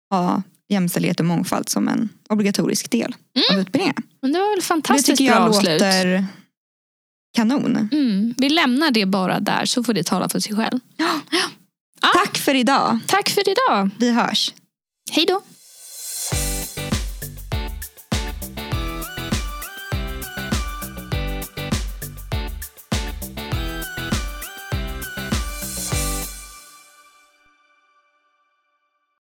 ha 0.09 0.41
jämställdhet 0.69 1.19
och 1.19 1.25
mångfald 1.25 1.69
som 1.69 1.87
en 1.87 2.09
obligatorisk 2.29 2.91
del 2.91 3.15
av 3.53 3.59
utbildningen. 3.59 3.95
Men 4.21 4.33
det 4.33 4.39
var 4.39 4.49
väl 4.49 4.59
Det 4.59 4.65
fantastiskt 4.65 5.07
tycker 5.07 5.23
jag 5.23 5.35
bra 5.35 5.47
avslut. 5.57 5.81
låter 5.81 6.25
kanon. 7.35 7.89
Mm, 7.91 8.33
vi 8.37 8.49
lämnar 8.49 8.91
det 8.91 9.05
bara 9.05 9.39
där 9.39 9.65
så 9.65 9.83
får 9.83 9.93
det 9.93 10.03
tala 10.03 10.29
för 10.29 10.39
sig 10.39 10.55
själv. 10.55 10.79
Tack 12.13 12.37
för 12.37 12.55
idag. 12.55 12.99
Tack 13.07 13.29
för 13.29 13.43
idag. 13.49 13.89
Vi 13.99 14.11
hörs. 14.11 14.53
Hej 15.11 15.25
då. 15.25 15.41